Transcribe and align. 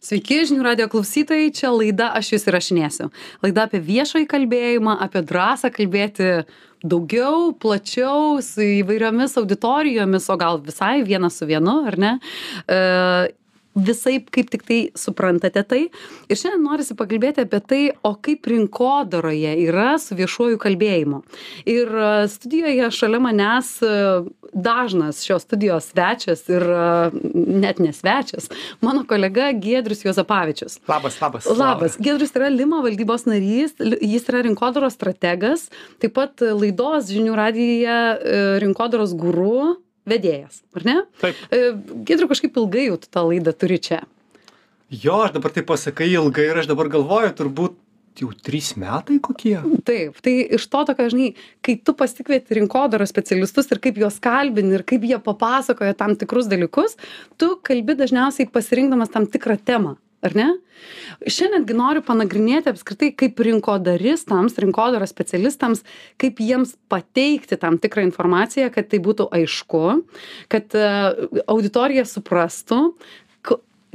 Sveiki, 0.00 0.38
žinių 0.48 0.62
radio 0.64 0.86
klausytojai, 0.88 1.50
čia 1.52 1.68
laida 1.74 2.06
Aš 2.16 2.30
jūs 2.32 2.46
įrašinėsiu. 2.48 3.10
Laida 3.44 3.66
apie 3.66 3.82
viešąjį 3.84 4.28
kalbėjimą, 4.30 4.94
apie 5.04 5.20
drąsą 5.28 5.68
kalbėti 5.76 6.28
daugiau, 6.80 7.50
plačiau, 7.60 8.38
su 8.40 8.64
įvairiomis 8.80 9.36
auditorijomis, 9.36 10.30
o 10.32 10.38
gal 10.40 10.62
visai 10.64 11.02
vienas 11.04 11.36
su 11.36 11.50
vienu, 11.50 11.82
ar 11.90 11.98
ne? 12.00 12.14
Visaip 13.78 14.32
kaip 14.34 14.48
tik 14.50 14.64
tai 14.66 14.78
suprantate 14.98 15.62
tai. 15.62 15.84
Ir 16.26 16.38
šiandien 16.38 16.64
norisi 16.66 16.96
pakalbėti 16.98 17.44
apie 17.44 17.60
tai, 17.62 17.80
o 18.02 18.16
kaip 18.18 18.48
rinkodaroje 18.50 19.52
yra 19.62 19.92
su 20.02 20.16
viešuoju 20.18 20.58
kalbėjimu. 20.58 21.20
Ir 21.70 21.92
e, 21.94 22.08
studijoje 22.32 22.88
šalia 22.96 23.20
manęs 23.22 23.68
e, 23.86 23.92
dažnas 24.50 25.20
šios 25.22 25.46
studijos 25.46 25.86
svečias 25.92 26.42
ir 26.50 26.66
e, 26.66 26.80
net 27.62 27.78
nesvečias, 27.78 28.50
mano 28.82 29.04
kolega 29.06 29.52
Gedrius 29.54 30.02
Jozapavičius. 30.02 30.80
Labas, 30.90 31.20
labas. 31.22 31.46
Labas. 31.46 31.98
Gedrius 32.02 32.34
yra 32.34 32.50
Limo 32.50 32.80
valdybos 32.82 33.28
narys, 33.30 33.76
jis 33.78 34.26
yra 34.32 34.42
rinkodaros 34.48 34.98
strategas, 34.98 35.68
taip 36.02 36.16
pat 36.18 36.42
laidos 36.42 37.06
žinių 37.14 37.38
radijoje 37.38 38.58
rinkodaros 38.66 39.14
guru 39.14 39.76
vedėjas, 40.10 40.62
ar 40.76 40.86
ne? 40.88 40.96
Taip. 41.22 41.38
E, 41.50 41.70
Gedriu, 42.08 42.30
kažkaip 42.30 42.58
ilgai 42.60 42.88
jau 42.88 42.98
tą 43.04 43.26
laidą 43.28 43.54
turi 43.56 43.78
čia. 43.82 44.02
Jo, 44.90 45.22
aš 45.26 45.36
dabar 45.36 45.54
tai 45.54 45.62
pasakai 45.66 46.10
ilgai 46.10 46.48
ir 46.50 46.60
aš 46.62 46.68
dabar 46.70 46.90
galvoju, 46.90 47.30
turbūt 47.38 47.78
jau 48.18 48.30
trys 48.34 48.72
metai 48.80 49.20
kokie. 49.22 49.56
Taip, 49.86 50.18
tai 50.24 50.34
iš 50.58 50.66
to 50.70 50.82
tokio, 50.88 51.06
žinai, 51.12 51.30
kai 51.64 51.76
tu 51.78 51.94
pasikvieti 51.96 52.58
rinkodaros 52.58 53.12
specialistus 53.12 53.70
ir 53.70 53.80
kaip 53.82 54.00
juos 54.02 54.18
kalbini 54.22 54.76
ir 54.76 54.84
kaip 54.86 55.06
jie 55.06 55.20
papasakoja 55.22 55.96
tam 55.98 56.16
tikrus 56.18 56.50
dalykus, 56.50 56.98
tu 57.40 57.54
kalbi 57.66 57.96
dažniausiai 57.98 58.50
pasirinkdamas 58.50 59.12
tam 59.14 59.30
tikrą 59.30 59.56
temą 59.62 59.96
ar 60.24 60.36
ne? 60.36 60.48
Šiandien 61.28 61.66
noriu 61.76 62.02
panagrinėti 62.04 62.72
apskritai, 62.72 63.10
kaip 63.16 63.40
rinkodaristams, 63.44 64.58
rinkodaros 64.62 65.12
specialistams, 65.12 65.84
kaip 66.20 66.40
jiems 66.40 66.76
pateikti 66.92 67.58
tam 67.60 67.78
tikrą 67.80 68.06
informaciją, 68.08 68.70
kad 68.74 68.90
tai 68.92 69.00
būtų 69.04 69.28
aišku, 69.40 69.84
kad 70.52 70.76
e, 70.76 70.90
auditorija 71.50 72.06
suprastų, 72.08 72.82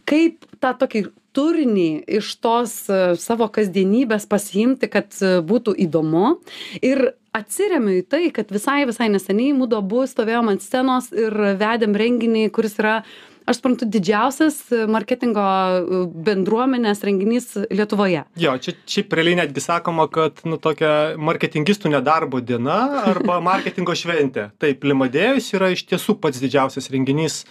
kaip 0.05 0.45
tą 0.61 0.73
tokį 0.81 1.07
turinį 1.35 1.89
iš 2.19 2.31
tos 2.43 2.77
e, 2.87 3.01
savo 3.19 3.49
kasdienybės 3.51 4.27
pasiimti, 4.31 4.89
kad 4.91 5.11
e, 5.19 5.37
būtų 5.45 5.75
įdomu. 5.87 6.37
Ir 6.85 7.11
atsiriamiu 7.35 7.99
į 7.99 8.07
tai, 8.09 8.25
kad 8.35 8.51
visai, 8.53 8.83
visai 8.89 9.09
neseniai 9.13 9.55
mūdu 9.57 9.79
abu 9.79 10.03
stovėjom 10.07 10.53
ant 10.53 10.63
scenos 10.63 11.11
ir 11.15 11.35
vedėm 11.59 11.95
renginį, 11.99 12.49
kuris 12.55 12.77
yra 12.81 12.99
aš 13.45 13.59
suprantu 13.59 13.85
didžiausias 13.93 14.57
marketingo 14.89 15.43
e, 15.45 15.99
bendruomenės 16.27 17.03
renginys 17.05 17.51
Lietuvoje. 17.69 18.23
Jo, 18.41 18.55
čia 18.61 18.73
šiaip 18.89 19.13
realiai 19.17 19.39
netgi 19.43 19.63
sakoma, 19.63 20.07
kad 20.11 20.41
nu, 20.49 20.57
tokia 20.61 21.13
marketingistų 21.21 21.93
nedarbo 21.93 22.41
diena 22.41 23.05
arba 23.05 23.39
marketingo 23.51 23.95
šventė. 23.97 24.49
Taip, 24.61 24.85
Limadėjus 24.87 25.51
yra 25.57 25.71
iš 25.75 25.85
tiesų 25.91 26.17
pats 26.21 26.41
didžiausias 26.41 26.89
renginys 26.93 27.43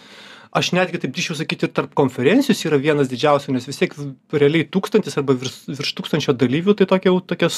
aš 0.51 0.71
netgi 0.75 0.99
taip 1.01 1.13
drįsčiau 1.15 1.37
sakyti 1.39 1.69
tarp 1.71 1.93
konferencijos 1.97 2.63
yra 2.67 2.79
vienas 2.81 3.09
didžiausių 3.11 3.55
nes 3.55 3.67
vis 3.67 3.79
tiek 3.81 3.95
realiai 4.33 4.67
tūkstantis 4.69 5.17
arba 5.19 5.35
virš 5.39 5.65
virš 5.71 5.93
tūkstančio 5.97 6.35
dalyvių 6.37 6.75
tai 6.79 6.87
tokia 6.89 7.11
jau 7.11 7.19
tokias 7.33 7.57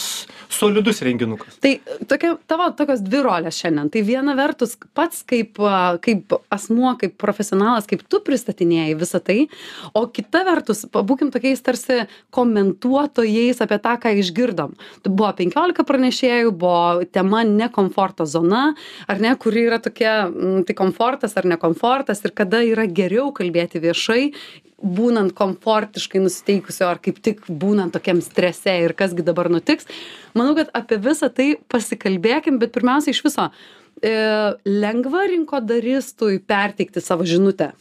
solidus 0.54 1.02
renginukas. 1.06 1.60
Tai 1.64 1.74
tokia 2.10 2.34
tavo 2.50 2.70
tokios 2.78 3.04
dvi 3.06 3.22
rolės 3.26 3.60
šiandien. 3.62 3.92
Tai 3.94 4.04
viena 4.08 4.36
vertus 4.38 4.76
pats 4.98 5.24
kaip 5.28 5.60
kaip 6.04 6.38
asmuo 6.54 6.94
kaip 7.02 7.18
profesionalas 7.22 7.90
kaip 7.90 8.06
tu 8.10 8.22
pristatinėji 8.26 8.98
visa 9.00 9.22
tai 9.24 9.40
o 9.94 10.06
kita 10.08 10.44
vertus 10.48 10.86
pabūkim 10.92 11.32
tokiais 11.34 11.64
tarsi 11.66 12.04
komentuotojais 12.36 13.62
apie 13.64 13.80
tą 13.84 13.98
ką 14.02 14.14
išgirdom. 14.22 14.76
Buvo 15.08 15.32
penkiolika 15.38 15.86
pranešėjų 15.88 16.54
buvo 16.56 17.08
tema 17.12 17.44
ne 17.48 17.70
komforto 17.74 18.28
zona 18.30 18.72
ar 19.08 19.22
ne 19.24 19.34
kuri 19.40 19.68
yra 19.68 19.82
tokia 19.84 20.18
tai 20.68 20.78
komfortas 20.78 21.38
ar 21.38 21.48
ne 21.50 21.58
komfortas 21.62 22.24
ir 22.26 22.34
kada 22.38 22.64
yra 22.66 22.87
geriau 22.94 23.32
kalbėti 23.36 23.82
viešai 23.84 24.22
būnant 24.78 25.34
komfortiškai 25.38 26.22
nusiteikusio 26.22 26.86
ar 26.88 27.00
kaip 27.02 27.18
tik 27.26 27.42
būnant 27.50 27.96
tokiam 27.96 28.22
strese 28.22 28.76
ir 28.84 28.94
kas 28.98 29.16
gi 29.18 29.26
dabar 29.26 29.50
nutiks. 29.50 29.90
Manau, 30.38 30.54
kad 30.58 30.70
apie 30.78 31.00
visą 31.02 31.32
tai 31.34 31.56
pasikalbėkim, 31.72 32.60
bet 32.62 32.76
pirmiausia 32.76 33.14
iš 33.16 33.24
viso, 33.26 33.50
e, 34.02 34.14
lengva 34.66 35.26
rinkodaristui 35.32 36.38
perteikti 36.46 37.02
savo 37.02 37.26
žinutę. 37.26 37.74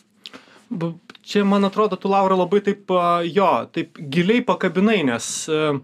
Čia, 1.27 1.45
man 1.45 1.67
atrodo, 1.69 1.99
tu 2.01 2.09
Laura 2.09 2.35
labai 2.39 2.63
taip, 2.65 2.91
jo, 3.29 3.51
taip 3.75 3.99
giliai 3.99 4.43
pakabinai, 4.47 5.03
nes 5.07 5.29
e, 5.51 5.77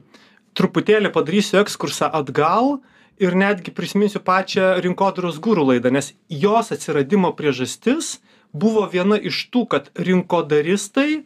truputėlį 0.58 1.12
padarysiu 1.12 1.60
ekskursą 1.60 2.08
atgal 2.14 2.78
ir 3.22 3.36
netgi 3.38 3.74
prisiminsiu 3.74 4.22
pačią 4.24 4.78
rinkodaros 4.82 5.38
gūrų 5.42 5.68
laidą, 5.74 5.92
nes 5.94 6.12
jos 6.30 6.72
atsiradimo 6.74 7.30
priežastis 7.38 8.16
buvo 8.52 8.86
viena 8.92 9.18
iš 9.18 9.46
tų, 9.52 9.66
kad 9.72 9.90
rinkodaristai 9.96 11.22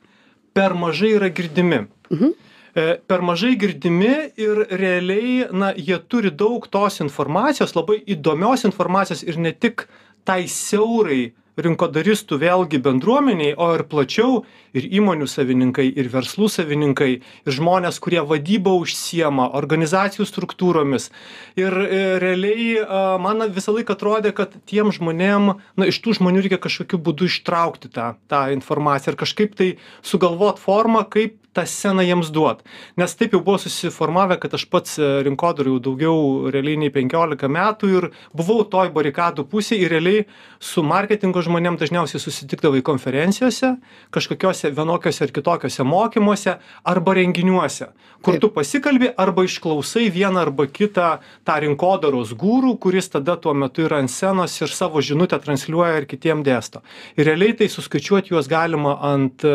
per 0.56 0.74
mažai 0.74 1.16
yra 1.18 1.30
girdimi. 1.30 1.86
Mhm. 2.10 2.34
E, 2.76 2.82
per 3.08 3.22
mažai 3.24 3.54
girdimi 3.56 4.14
ir 4.36 4.66
realiai, 4.68 5.46
na, 5.52 5.72
jie 5.72 5.96
turi 6.08 6.30
daug 6.30 6.66
tos 6.68 7.00
informacijos, 7.00 7.72
labai 7.76 8.02
įdomios 8.04 8.66
informacijos 8.68 9.24
ir 9.24 9.38
ne 9.40 9.52
tik 9.52 9.86
tai 10.28 10.44
siaurai 10.44 11.32
rinkodaristų 11.56 12.38
vėlgi 12.40 12.80
bendruomenei 12.84 13.54
o 13.56 13.68
ir 13.76 13.84
plačiau 13.88 14.42
ir 14.76 14.88
įmonių 14.98 15.28
savininkai 15.30 15.86
ir 15.88 16.10
verslų 16.12 16.50
savininkai 16.52 17.10
ir 17.16 17.56
žmonės 17.58 18.00
kurie 18.02 18.20
vadyba 18.20 18.74
užsiema 18.76 19.48
organizacijų 19.56 20.26
struktūromis. 20.28 21.08
Ir 21.56 21.72
e, 21.86 22.02
realiai 22.22 22.84
man 23.22 23.46
visąlaik 23.52 23.90
atrodė 23.94 24.34
kad 24.36 24.52
tiem 24.68 24.92
žmonėm 24.92 25.54
na 25.76 25.88
iš 25.88 26.02
tų 26.04 26.18
žmonių 26.20 26.44
reikia 26.44 26.60
kažkokiu 26.60 27.00
būdu 27.00 27.30
ištraukti 27.30 27.92
tą 27.92 28.12
tą 28.28 28.46
informaciją 28.54 29.14
ir 29.14 29.20
kažkaip 29.24 29.56
tai 29.56 29.72
sugalvot 30.04 30.60
formą 30.60 31.06
kaip 31.08 31.38
tą 31.56 31.64
sceną 31.66 32.04
jiems 32.06 32.30
duot. 32.34 32.62
Nes 33.00 33.16
taip 33.18 33.34
jau 33.36 33.42
buvo 33.44 33.58
susiformavę 33.62 34.38
kad 34.42 34.54
aš 34.58 34.66
pats 34.72 34.98
e, 35.00 35.10
rinkodaroj 35.26 35.76
jau 35.76 35.82
daugiau 35.88 36.52
realiai 36.54 36.80
nei 36.84 36.92
penkiolika 36.94 37.50
metų 37.50 37.92
ir 37.98 38.08
buvau 38.36 38.64
toj 38.70 38.92
barikadų 38.96 39.46
pusėj 39.50 39.86
ir 39.86 39.94
realiai 39.96 40.26
su 40.60 40.84
marketingo 40.86 41.42
žmonėm 41.44 41.78
dažniausiai 41.80 42.22
susitikdavai 42.22 42.84
konferencijose 42.86 43.76
kažkokiose 44.14 44.72
vienokiuose 44.76 45.24
ar 45.26 45.34
kitokiuose 45.34 45.86
mokymuose 45.86 46.58
arba 46.84 47.16
renginiuose 47.18 47.90
kur 48.22 48.38
tu 48.40 48.50
pasikalbi 48.50 49.10
arba 49.16 49.44
išklausai 49.46 50.08
vieną 50.10 50.40
arba 50.46 50.66
kitą 50.66 51.08
tą 51.46 51.58
rinkodaros 51.62 52.32
guru 52.34 52.74
kuris 52.76 53.08
tada 53.12 53.36
tuo 53.36 53.54
metu 53.54 53.84
yra 53.86 54.00
ant 54.02 54.10
scenos 54.10 54.56
ir 54.60 54.72
savo 54.72 55.02
žinutę 55.02 55.38
transliuoja 55.42 56.00
ir 56.00 56.08
kitiem 56.10 56.42
dėsto. 56.46 56.82
Ir 57.16 57.28
realiai 57.30 57.56
tai 57.60 57.68
suskaičiuot 57.72 58.32
juos 58.32 58.50
galima 58.50 58.96
ant 59.12 59.46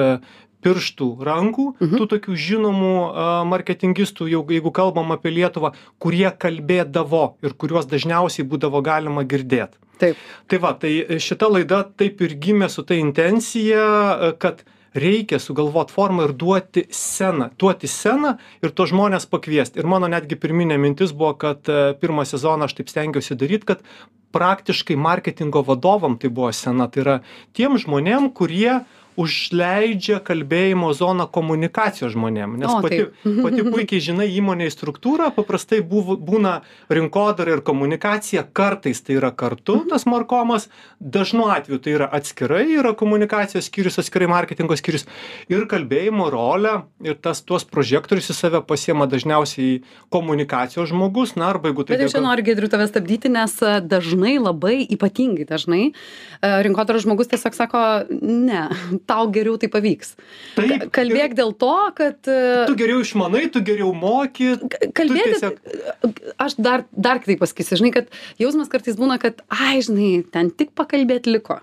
pirštų 0.63 1.09
rankų 1.27 1.67
mhm. 1.73 1.95
tų 1.99 2.09
tokių 2.15 2.37
žinomų 2.47 2.95
marketingistų 3.51 4.29
jau 4.31 4.43
jeigu 4.49 4.73
kalbam 4.75 5.13
apie 5.15 5.33
lietuvą 5.33 5.73
kurie 6.01 6.27
kalbėdavo 6.31 7.23
ir 7.45 7.55
kuriuos 7.57 7.89
dažniausiai 7.91 8.47
būdavo 8.47 8.83
galima 8.85 9.25
girdėt. 9.27 9.77
Taip. 10.01 10.17
Tai 10.49 10.57
va 10.63 10.73
tai 10.81 11.19
šita 11.21 11.49
laida 11.51 11.83
taip 11.85 12.21
ir 12.25 12.37
gimė 12.41 12.71
su 12.73 12.85
ta 12.87 12.97
intencija 12.97 14.33
kad 14.41 14.63
reikia 14.97 15.39
sugalvot 15.39 15.91
formą 15.91 16.25
ir 16.27 16.33
duoti 16.35 16.83
sceną 16.91 17.51
duoti 17.59 17.87
sceną 17.87 18.33
ir 18.63 18.73
tuos 18.75 18.91
žmones 18.91 19.27
pakviest. 19.29 19.77
Ir 19.79 19.87
mano 19.87 20.09
netgi 20.11 20.35
pirminė 20.35 20.79
mintis 20.81 21.13
buvo 21.15 21.35
kad 21.39 21.69
pirmą 22.01 22.25
sezoną 22.27 22.67
aš 22.67 22.75
taip 22.79 22.91
stengiausi 22.91 23.37
daryt 23.39 23.67
kad 23.67 23.85
praktiškai 24.35 24.97
marketingo 24.99 25.63
vadovam 25.67 26.17
tai 26.17 26.31
buvo 26.31 26.51
scena. 26.55 26.87
Tai 26.91 27.03
yra 27.03 27.17
tiem 27.55 27.77
žmonėm 27.79 28.31
kurie 28.35 28.81
užleidžia 29.19 30.19
kalbėjimo 30.23 30.91
zoną 30.95 31.27
komunikacijos 31.31 32.13
žmonėm. 32.15 32.55
Nes 32.61 32.71
pati 32.83 33.01
pati 33.45 33.65
puikiai 33.67 34.03
žinai 34.03 34.27
įmonėj 34.39 34.71
struktūrą 34.75 35.31
paprastai 35.35 35.81
buvo 35.85 36.15
būna 36.15 36.59
rinkodara 36.91 37.57
ir 37.57 37.63
komunikacija 37.67 38.45
kartais 38.53 39.03
tai 39.03 39.17
yra 39.19 39.31
kartu 39.35 39.81
tas 39.89 40.07
markomas 40.09 40.69
dažnu 40.99 41.49
atveju 41.51 41.81
tai 41.83 41.95
yra 41.97 42.09
atskirai 42.19 42.65
yra 42.79 42.93
komunikacijos 42.97 43.67
skyrius 43.67 43.99
atskirai 44.01 44.29
marketingo 44.31 44.77
skyrius 44.79 45.07
ir 45.51 45.67
kalbėjimo 45.71 46.29
rolę 46.31 46.75
ir 47.05 47.19
tas 47.19 47.43
tuos 47.43 47.67
prožektorius 47.67 48.31
į 48.31 48.37
save 48.37 48.63
pasiema 48.67 49.07
dažniausiai 49.11 49.81
komunikacijos 50.13 50.91
žmogus. 50.91 51.35
Na 51.39 51.49
arba 51.51 51.71
jeigu 51.71 51.85
tai 51.85 51.97
bet 51.97 52.07
aš 52.07 52.15
čia 52.15 52.23
noriu 52.23 52.45
giedriau 52.47 52.71
tave 52.71 52.87
stabdyti 52.89 53.31
nes 53.31 53.57
dažnai 53.91 54.37
labai 54.41 54.79
ypatingai 54.95 55.47
dažnai 55.49 55.83
e, 55.91 55.93
rinkodaros 56.65 57.05
žmogus 57.05 57.31
tiesiog 57.31 57.55
sako 57.57 57.83
ne 58.21 58.67
tau 59.09 59.27
geriau 59.33 59.57
tai 59.61 59.69
pavyks. 59.71 60.13
Taip, 60.57 60.87
Kalbėk 60.95 61.35
dėl 61.37 61.55
to, 61.61 61.73
kad... 61.97 62.19
E, 62.25 62.67
tu 62.69 62.77
geriau 62.79 63.01
išmanai, 63.05 63.47
tu 63.53 63.63
geriau 63.65 63.93
moki. 63.97 64.53
Kalbėti, 64.97 65.37
tiesiog... 65.37 66.21
aš 66.41 66.57
dar, 66.61 66.85
dar 66.91 67.23
kitaip 67.23 67.41
pasakysiu, 67.43 67.81
žinai, 67.81 67.93
kad 67.95 68.13
jausmas 68.41 68.71
kartais 68.71 68.99
būna, 68.99 69.19
kad, 69.21 69.43
ai, 69.53 69.79
žinai, 69.85 70.13
ten 70.33 70.53
tik 70.53 70.75
pakalbėti 70.77 71.33
liko. 71.33 71.61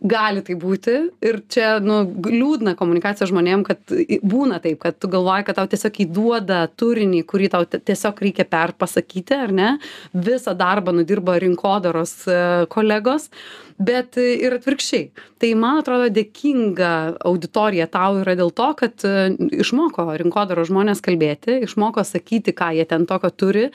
Gali 0.00 0.42
taip 0.44 0.60
būti. 0.62 0.96
Ir 1.24 1.40
čia 1.52 1.74
nu 1.84 2.02
liūdna 2.08 2.74
komunikacija 2.78 3.28
žmonėm 3.30 3.64
kad 3.66 3.94
būna 4.24 4.60
taip 4.64 4.80
kad 4.82 4.98
tu 5.00 5.10
galvoji 5.12 5.46
kad 5.48 5.60
tau 5.60 5.70
tiesiog 5.70 6.02
įduoda 6.06 6.62
turinį 6.80 7.22
kurį 7.28 7.50
tau 7.52 7.66
tiesiog 7.68 8.22
reikia 8.24 8.46
perpasakyti 8.48 9.36
ar 9.36 9.52
ne? 9.54 9.72
Visą 10.14 10.56
darbą 10.58 10.94
nudirba 10.96 11.38
rinkodaros 11.42 12.14
e, 12.26 12.38
kolegos. 12.72 13.28
Bet 13.80 14.18
ir 14.20 14.52
atvirkščiai. 14.58 15.06
Tai 15.40 15.50
man 15.56 15.78
atrodo 15.80 16.10
dėkinga 16.12 16.90
auditorija 17.24 17.86
tau 17.88 18.18
yra 18.20 18.34
dėl 18.36 18.52
to 18.52 18.66
kad 18.76 19.06
e, 19.08 19.30
išmoko 19.64 20.04
rinkodaros 20.20 20.68
žmonės 20.68 21.00
kalbėti 21.04 21.62
išmoko 21.64 22.04
sakyti 22.04 22.52
ką 22.56 22.74
jie 22.76 22.84
ten 22.88 23.08
tokio 23.08 23.32
turi. 23.32 23.70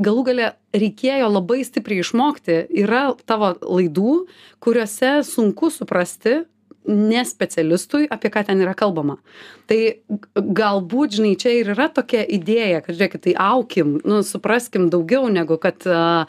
Galų 0.00 0.24
gale 0.30 0.52
reikėjo 0.76 1.28
labai 1.30 1.60
stipriai 1.66 2.04
išmokti 2.04 2.58
yra 2.84 3.02
tavo 3.28 3.52
laidų 3.64 4.12
kuriose 4.62 5.16
sunku 5.26 5.70
suprasti 5.74 6.40
ne 6.88 7.24
specialistui 7.24 8.08
apie 8.10 8.30
ką 8.32 8.44
ten 8.46 8.60
yra 8.64 8.74
kalbama. 8.74 9.18
Tai 9.70 9.78
galbūt 10.34 11.18
žinai 11.18 11.34
čia 11.38 11.52
ir 11.60 11.72
yra 11.74 11.90
tokia 11.92 12.22
idėja 12.24 12.80
kad 12.84 12.96
žiūrėkit 12.96 13.24
tai 13.28 13.34
aukim 13.38 13.98
nu 14.04 14.22
supraskim 14.26 14.88
daugiau 14.92 15.28
negu 15.32 15.58
kad 15.60 15.84
a, 15.86 16.26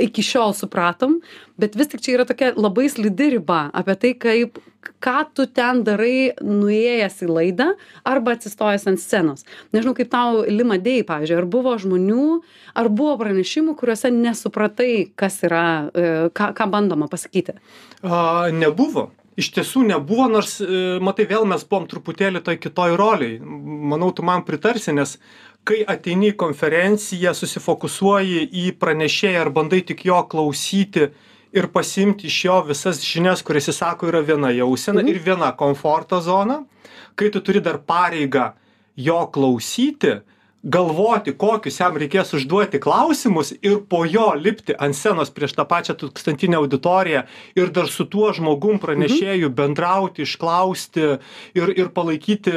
iki 0.00 0.24
šiol 0.24 0.54
supratom 0.56 1.18
bet 1.60 1.76
vis 1.78 1.90
tik 1.92 2.02
čia 2.04 2.16
yra 2.16 2.26
tokia 2.28 2.52
labai 2.56 2.88
slidi 2.92 3.32
riba 3.36 3.66
apie 3.74 3.96
tai 3.98 4.12
kaip 4.22 4.60
ką 5.02 5.18
tu 5.34 5.46
ten 5.46 5.82
darai 5.86 6.32
nuėjęs 6.42 7.20
į 7.22 7.30
laidą 7.30 7.68
arba 8.08 8.34
atsistojęs 8.36 8.86
ant 8.90 9.02
scenos. 9.02 9.46
Nežinau 9.74 9.94
kaip 9.98 10.10
tau 10.10 10.42
lima 10.46 10.78
dėjai 10.82 11.06
pavyzdžiui 11.06 11.38
ar 11.38 11.48
buvo 11.50 11.74
žmonių 11.78 12.28
ar 12.78 12.90
buvo 12.90 13.16
pranešimų 13.20 13.76
kuriuose 13.78 14.10
nesupratai 14.14 14.92
kas 15.18 15.42
yra 15.46 15.64
e, 15.90 16.06
ką 16.34 16.52
ką 16.58 16.70
bandoma 16.70 17.10
pasakyti? 17.10 17.58
A 18.02 18.50
nebuvo 18.54 19.10
iš 19.36 19.48
tiesų 19.56 19.86
nebuvo 19.88 20.26
nors 20.28 20.58
e, 20.60 20.98
matai 21.00 21.26
vėl 21.30 21.46
mes 21.48 21.64
buvom 21.68 21.86
truputėlį 21.90 22.42
toj 22.44 22.58
kitoj 22.60 22.96
rolėj 23.00 23.38
manau 23.42 24.10
tu 24.12 24.22
man 24.26 24.44
pritarsi 24.44 24.92
nes 24.92 25.16
kai 25.64 25.82
ateini 25.86 26.32
į 26.32 26.36
konferenciją 26.42 27.32
susifokusuoji 27.38 28.42
į 28.64 28.72
pranešėją 28.82 29.44
ir 29.46 29.50
bandai 29.54 29.80
tik 29.86 30.04
jo 30.08 30.18
klausyti 30.28 31.08
ir 31.52 31.68
pasiimti 31.72 32.26
iš 32.26 32.38
jo 32.48 32.58
visas 32.68 33.00
žinias 33.04 33.42
kurias 33.46 33.68
jis 33.70 33.78
sako 33.82 34.08
yra 34.10 34.20
viena 34.24 34.50
jausena 34.56 35.00
Mhm. 35.02 35.08
ir 35.08 35.18
viena 35.24 35.52
komforto 35.56 36.20
zona 36.20 36.64
kai 37.16 37.30
tu 37.30 37.40
turi 37.40 37.60
dar 37.60 37.78
pareigą 37.78 38.52
jo 38.96 39.26
klausyti 39.32 40.20
galvoti 40.62 41.32
kokius 41.34 41.80
jam 41.80 41.96
reikės 41.98 42.30
užduoti 42.38 42.78
klausimus 42.82 43.50
ir 43.66 43.80
po 43.90 44.04
jo 44.06 44.28
lipti 44.38 44.76
ant 44.78 44.94
scenos 44.94 45.30
prieš 45.34 45.56
tą 45.58 45.64
pačią 45.66 45.96
tūkstantinę 45.98 46.54
auditoriją 46.60 47.24
ir 47.58 47.72
dar 47.74 47.88
su 47.90 48.04
tuo 48.06 48.30
žmogum 48.32 48.78
pranešėju 48.82 49.50
bendrauti 49.58 50.22
išklausti 50.22 51.08
ir 51.58 51.72
ir 51.74 51.90
palaikyti 51.90 52.54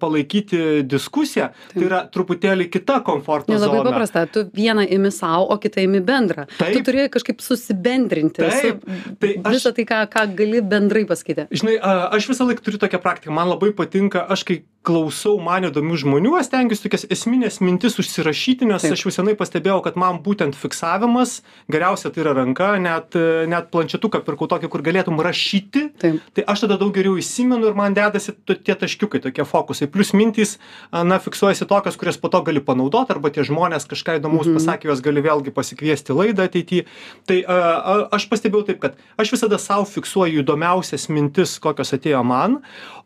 palaikyti 0.00 0.82
diskusiją. 0.88 1.50
Tai 1.74 1.84
yra 1.84 2.00
truputėlį 2.14 2.70
kita 2.72 3.00
komforto 3.04 3.52
Ne, 3.52 3.58
labai 3.60 3.78
zona. 3.82 3.90
paprasta, 3.90 4.24
tu 4.32 4.44
vieną 4.56 4.86
imi 4.88 5.12
savo, 5.12 5.44
o 5.52 5.58
kitą 5.60 5.84
imi 5.84 6.00
bendrą. 6.00 6.46
Taip. 6.58 6.72
Tu 6.72 6.82
turi 6.88 7.08
kažkaip 7.12 7.40
susibendrinti 7.44 8.42
Taip, 8.42 8.80
su, 8.80 9.14
tai 9.20 9.34
aš- 9.42 9.52
visą 9.58 9.74
tai, 9.76 9.84
ką, 9.84 10.00
ką 10.08 10.26
gali 10.36 10.60
bendrai 10.62 11.04
pasakyti. 11.04 11.48
žinai 11.52 11.76
aš 11.82 12.28
visą 12.32 12.48
laiką 12.48 12.64
turiu 12.64 12.78
tokią 12.80 12.98
praktiką. 13.02 13.30
Man 13.32 13.48
labai 13.52 13.72
patinka 13.76 14.24
aš 14.28 14.44
kai 14.44 14.62
klausau 14.86 15.36
man 15.42 15.68
įdomių 15.68 15.98
žmonių 16.04 16.36
aš 16.38 16.50
stengiuosi 16.50 16.86
tokias 16.86 17.06
esmines 17.14 17.60
mintis 17.62 17.98
užsirašyti 18.02 18.66
nes 18.68 18.84
aš 18.88 19.06
jau 19.06 19.14
senai 19.14 19.36
pastebėjau 19.38 19.80
kad 19.84 19.98
man 20.00 20.18
būtent 20.24 20.58
fiksavimas 20.58 21.40
geriausia 21.70 22.10
tai 22.10 22.24
yra 22.24 22.34
ranka 22.40 22.74
net 22.82 23.16
net 23.48 23.70
planšetuką 23.72 24.22
pirkau 24.26 24.48
tokį 24.50 24.70
kur 24.72 24.84
galėtum 24.84 25.20
rašyti. 25.22 25.84
Tai 26.00 26.44
aš 26.52 26.64
tada 26.64 26.78
daug 26.80 26.92
geriau 26.94 27.16
įsimenu 27.20 27.70
ir 27.70 27.76
man 27.78 27.96
dedasi 27.96 28.34
tie 28.50 28.76
taškiukai 28.78 29.22
tokie 29.24 29.46
fokusai. 29.48 29.88
Plius 29.92 30.12
mintys 30.16 30.56
na 30.92 31.18
fiksuojasi 31.22 31.68
tokios 31.70 31.98
kurias 32.00 32.20
po 32.20 32.30
to 32.32 32.42
gali 32.46 32.62
panaudot 32.64 33.10
arba 33.12 33.32
tie 33.34 33.44
žmonės 33.46 33.88
kažką 33.90 34.18
įdomaus 34.20 34.50
pasakė 34.50 34.90
juos 34.90 35.04
gali 35.04 35.24
vėlgi 35.24 35.54
pasikviesti 35.54 36.14
į 36.14 36.18
laidą 36.20 36.48
ateity. 36.48 36.84
Tai 37.28 37.38
a, 37.42 37.58
a, 37.58 37.96
aš 38.18 38.28
pastebėjau 38.32 38.68
taip 38.70 38.82
kad 38.84 38.98
aš 39.20 39.34
visada 39.36 39.60
sau 39.62 39.86
fiksuoju 39.88 40.42
įdomiausias 40.44 41.08
mintis 41.12 41.58
kokios 41.62 41.94
atėjo 41.96 42.24
man. 42.26 42.60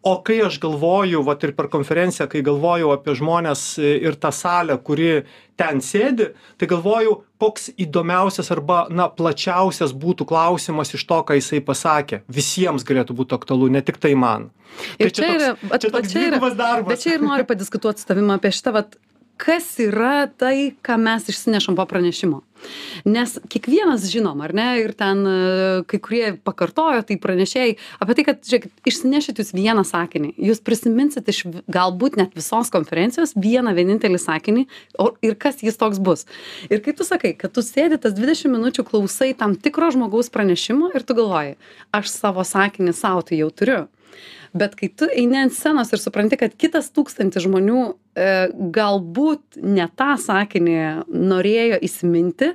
O 0.07 0.19
kai 0.23 0.39
aš 0.47 0.61
galvoju 0.63 1.25
vat 1.27 1.43
ir 1.43 1.55
per 1.57 1.66
konferenciją 1.73 2.29
kai 2.31 2.43
galvojau 2.47 2.93
apie 2.95 3.15
žmones 3.19 3.65
e, 3.79 3.97
ir 4.07 4.19
tą 4.21 4.33
salę 4.35 4.77
kuri 4.85 5.23
ten 5.57 5.81
sėdi 5.85 6.31
tai 6.61 6.69
galvoju 6.71 7.17
koks 7.41 7.71
įdomiausias 7.81 8.51
arba 8.55 8.85
na 8.91 9.09
plačiausias 9.13 9.95
būtų 9.97 10.29
klausimas 10.29 10.95
iš 10.97 11.05
to 11.09 11.21
ką 11.27 11.37
jisai 11.39 11.63
pasakė. 11.65 12.23
Visiems 12.33 12.87
galėtų 12.87 13.17
būt 13.17 13.35
aktualu 13.37 13.71
ne 13.73 13.83
tiktai 13.85 14.15
man. 14.17 14.51
Ir 15.01 15.11
Tai 15.11 15.17
čia, 15.17 15.29
yra, 15.37 15.51
bet 15.71 17.01
čia 17.01 17.17
ir 17.17 17.25
noriu 17.25 17.47
padiskutuoti 17.49 18.03
su 18.03 18.09
tavimi 18.09 18.35
apie 18.35 18.53
šitą, 18.53 18.75
vat, 18.77 18.97
kas 19.41 19.69
yra 19.83 20.27
tai, 20.33 20.75
ką 20.85 20.97
mes 21.01 21.29
išsinešam 21.29 21.77
po 21.77 21.87
pranešimo. 21.89 22.43
Nes 23.05 23.37
kiekvienas 23.53 24.07
žinom, 24.11 24.41
ar 24.43 24.55
ne, 24.57 24.67
ir 24.81 24.95
ten 24.97 25.21
e, 25.29 25.35
kai 25.91 26.01
kurie 26.03 26.31
pakartojo, 26.47 27.03
tai 27.07 27.19
pranešėjai 27.21 27.75
apie 28.03 28.17
tai, 28.17 28.25
kad, 28.31 28.41
žiūrėkit, 28.49 28.73
išsinešit 28.89 29.43
jūs 29.43 29.53
vieną 29.55 29.85
sakinį, 29.87 30.33
jūs 30.49 30.63
prisiminsit 30.65 31.29
iš 31.31 31.43
galbūt 31.73 32.17
net 32.21 32.33
visos 32.39 32.73
konferencijos 32.73 33.37
vieną 33.37 33.77
vienintelį 33.77 34.21
sakinį 34.23 34.65
o, 34.99 35.11
ir 35.23 35.37
kas 35.41 35.61
jis 35.63 35.79
toks 35.79 36.01
bus. 36.03 36.25
Ir 36.73 36.81
kai 36.85 36.97
tu 36.97 37.07
sakai, 37.07 37.35
kad 37.39 37.55
tu 37.55 37.65
sėdi 37.65 38.01
tas 38.01 38.17
20 38.17 38.51
minučių 38.57 38.87
klausai 38.89 39.35
tam 39.39 39.55
tikro 39.61 39.93
žmogaus 39.95 40.33
pranešimo 40.33 40.95
ir 40.97 41.05
tu 41.07 41.19
galvoji, 41.19 41.59
aš 41.95 42.11
savo 42.15 42.47
sakinį 42.47 42.97
savo 42.97 43.23
tai 43.27 43.45
jau 43.45 43.53
turiu. 43.53 43.85
Bet 44.57 44.77
kai 44.79 44.89
tu 44.89 45.09
eini 45.11 45.37
ant 45.43 45.53
scenos 45.53 45.91
ir 45.93 46.01
supranti, 46.01 46.39
kad 46.41 46.55
kitas 46.57 46.89
tūkstantis 46.95 47.45
žmonių 47.45 47.81
e, 47.87 48.29
galbūt 48.73 49.59
ne 49.61 49.89
tą 49.99 50.15
sakinį 50.23 50.77
norėjo 51.11 51.81
įsiminti, 51.85 52.53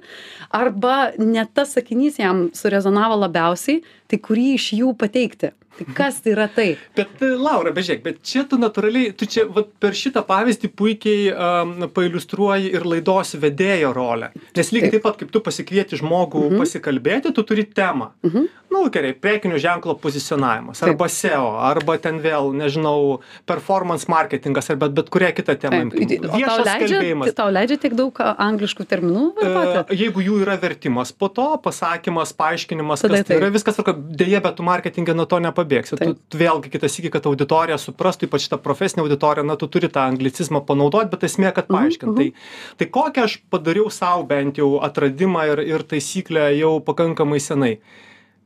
arba 0.56 1.12
ne 1.19 1.45
tas 1.53 1.75
sakinys 1.77 2.18
jam 2.21 2.48
surezonavo 2.57 3.19
labiausiai, 3.21 3.83
tai 4.09 4.21
kurį 4.24 4.48
iš 4.57 4.71
jų 4.80 4.95
pateikti. 4.98 5.51
Tai 5.77 5.88
kas 5.95 6.19
yra 6.27 6.47
tai? 6.51 6.75
Bet 6.97 7.21
e, 7.23 7.31
Laura, 7.39 7.71
bežiūrėk, 7.75 8.03
bet 8.06 8.21
čia 8.27 8.44
tu 8.50 8.59
natūraliai, 8.62 9.13
tu 9.18 9.27
čia 9.29 9.45
vat, 9.50 9.71
per 9.81 9.95
šitą 9.97 10.23
pavyzdį 10.27 10.71
puikiai 10.77 11.29
um, 11.31 11.88
pailustruoji 11.95 12.73
ir 12.75 12.88
laidos 12.88 13.35
vedėjo 13.41 13.94
rolę. 13.95 14.31
Nes 14.57 14.73
lygiai 14.75 14.97
taip 14.97 15.06
pat, 15.07 15.19
kaip 15.21 15.31
tu 15.33 15.44
pasikvieti 15.44 16.00
žmogų 16.01 16.47
mhm. 16.50 16.63
pasikalbėti, 16.63 17.33
tu 17.35 17.45
turi 17.47 17.65
temą. 17.68 18.12
Mhm. 18.27 18.50
Na, 18.71 18.79
nu, 18.79 18.89
gerai, 18.89 19.12
prekinio 19.19 19.57
ženklo 19.59 19.97
pozicionavimas, 20.00 20.79
Taip. 20.79 20.94
arba 20.94 21.07
SEO, 21.12 21.47
arba 21.59 21.97
ten 22.00 22.21
vėl, 22.24 22.53
nežinau, 22.56 23.17
performance 23.44 24.07
marketingas, 24.07 24.69
arba 24.71 24.88
bet 24.88 25.09
kurią 25.12 25.33
kitą 25.35 25.57
temą. 25.59 25.81
Viešas 25.91 26.69
kalbėjimas. 26.79 27.34
tau 27.36 27.50
leidžia 27.51 27.75
tiek 27.84 27.98
daug 28.00 28.15
angliškų 28.22 28.86
terminų 28.88 29.25
vartoti? 29.36 29.91
E, 29.91 30.00
Jeigu 30.05 30.24
jų 30.24 30.39
yra 30.45 30.55
vertimas 30.62 31.12
po 31.12 31.27
to, 31.27 31.50
pasakymas, 31.60 32.31
paaiškinimas, 32.39 33.03
Tada 33.03 33.19
kas 33.19 33.27
tai 33.27 33.41
yra, 33.41 33.51
viskas. 33.51 33.81
Dėja, 34.22 34.39
bet 34.45 34.55
tu 34.55 34.63
marketingą 34.63 35.17
nuo 35.19 35.27
to 35.27 35.41
nepabėgsi. 35.62 35.98
Tu, 35.98 36.15
tu 36.30 36.38
vėlgi 36.41 36.72
kitas 36.74 36.98
iki, 37.00 37.10
kad 37.13 37.25
auditorija 37.30 37.77
suprastų, 37.82 38.27
ypač 38.30 38.48
tą 38.51 38.58
profesinę 38.62 39.03
auditoriją, 39.06 39.46
na, 39.46 39.56
tu 39.56 39.68
turi 39.68 39.89
tą 39.89 40.01
anglicizmą 40.12 40.63
panaudoti, 40.65 41.12
bet 41.13 41.24
esmė, 41.24 41.53
kad 41.53 41.70
Mhm, 41.70 41.77
paaiškint. 41.77 42.12
mhm. 42.12 42.18
Tai, 42.18 42.77
tai 42.77 42.86
kokią 42.88 43.24
aš 43.27 43.38
padariau 43.50 43.89
savo 43.91 44.24
bent 44.24 44.58
jau 44.58 44.80
atradimą 44.82 45.46
ir, 45.53 45.60
ir 45.60 45.84
taisyklę 45.84 46.50
jau 46.58 46.80
pakankamai 46.82 47.39
senai. 47.39 47.77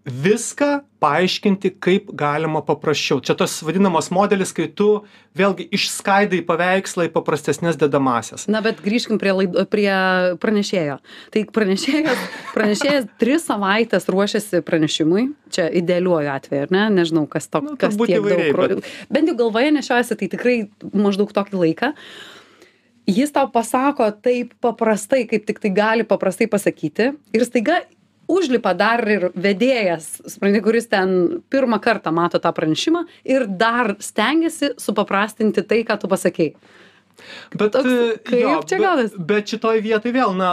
Viską 0.06 0.84
paaiškinti, 1.02 1.72
kaip 1.82 2.12
galima 2.14 2.60
paprasčiau. 2.62 3.18
Čia 3.26 3.34
tas 3.40 3.56
vadinamas 3.66 4.12
modelis, 4.14 4.52
kai 4.54 4.68
tu 4.70 5.02
vėlgi 5.34 5.66
išskaidai 5.74 6.44
paveikslą 6.46 7.08
į 7.08 7.12
paprastesnės 7.16 7.80
dedamasias. 7.82 8.46
Na, 8.46 8.62
bet 8.62 8.84
grįžkim 8.86 9.18
prie, 9.22 9.34
laid, 9.34 9.58
prie 9.74 9.90
pranešėjo. 10.44 11.00
Tai 11.34 11.44
pranešėjas, 11.58 12.22
pranešėjas 12.54 13.10
tris 13.24 13.50
savaitės 13.50 14.06
ruošiasi 14.14 14.62
pranešimui, 14.68 15.26
čia 15.50 15.66
idealiuoju 15.82 16.32
atveju, 16.36 16.68
ar 16.68 16.78
ne? 16.78 16.86
Nežinau, 17.02 17.26
kas 17.26 17.50
to, 17.50 17.66
Nu, 17.66 17.74
kas 17.74 17.98
tiek 17.98 18.22
daug. 18.22 18.46
Bet... 18.62 18.94
Bent 19.10 19.34
jau 19.34 19.38
galvoje 19.42 19.74
nešiojasi, 19.80 20.22
tai 20.22 20.32
tikrai 20.38 20.58
maždaug 20.94 21.34
tokį 21.34 21.64
laiką. 21.64 21.94
Jis 23.10 23.34
tau 23.34 23.50
pasako 23.54 24.08
taip 24.26 24.54
paprastai, 24.62 25.26
kaip 25.30 25.50
tik 25.50 25.60
tai 25.62 25.74
gali 25.74 26.06
paprastai 26.06 26.46
pasakyti. 26.50 27.12
Ir 27.38 27.44
staiga 27.46 27.84
užlipa 28.32 28.74
dar 28.78 29.04
ir 29.10 29.30
vedėjas, 29.36 30.08
supranti, 30.30 30.62
kuris 30.66 30.90
ten 30.92 31.44
pirmą 31.52 31.80
kartą 31.84 32.14
mato 32.16 32.42
tą 32.42 32.52
pranešimą 32.56 33.06
ir 33.28 33.48
dar 33.48 33.96
stengiasi 34.00 34.74
supaprastinti 34.82 35.66
tai, 35.68 35.84
ką 35.88 36.00
tu 36.02 36.12
pasakėjai. 36.12 36.56
Bet, 37.56 37.72
Toks- 37.74 37.86
e, 37.86 38.18
kaip 38.24 38.42
jo, 38.42 38.62
čia 38.68 38.78
be- 38.78 38.84
gaunas? 38.84 39.12
Bet 39.18 39.48
šitoj 39.48 39.82
vietoj 39.82 40.12
vėl, 40.16 40.36
na, 40.36 40.50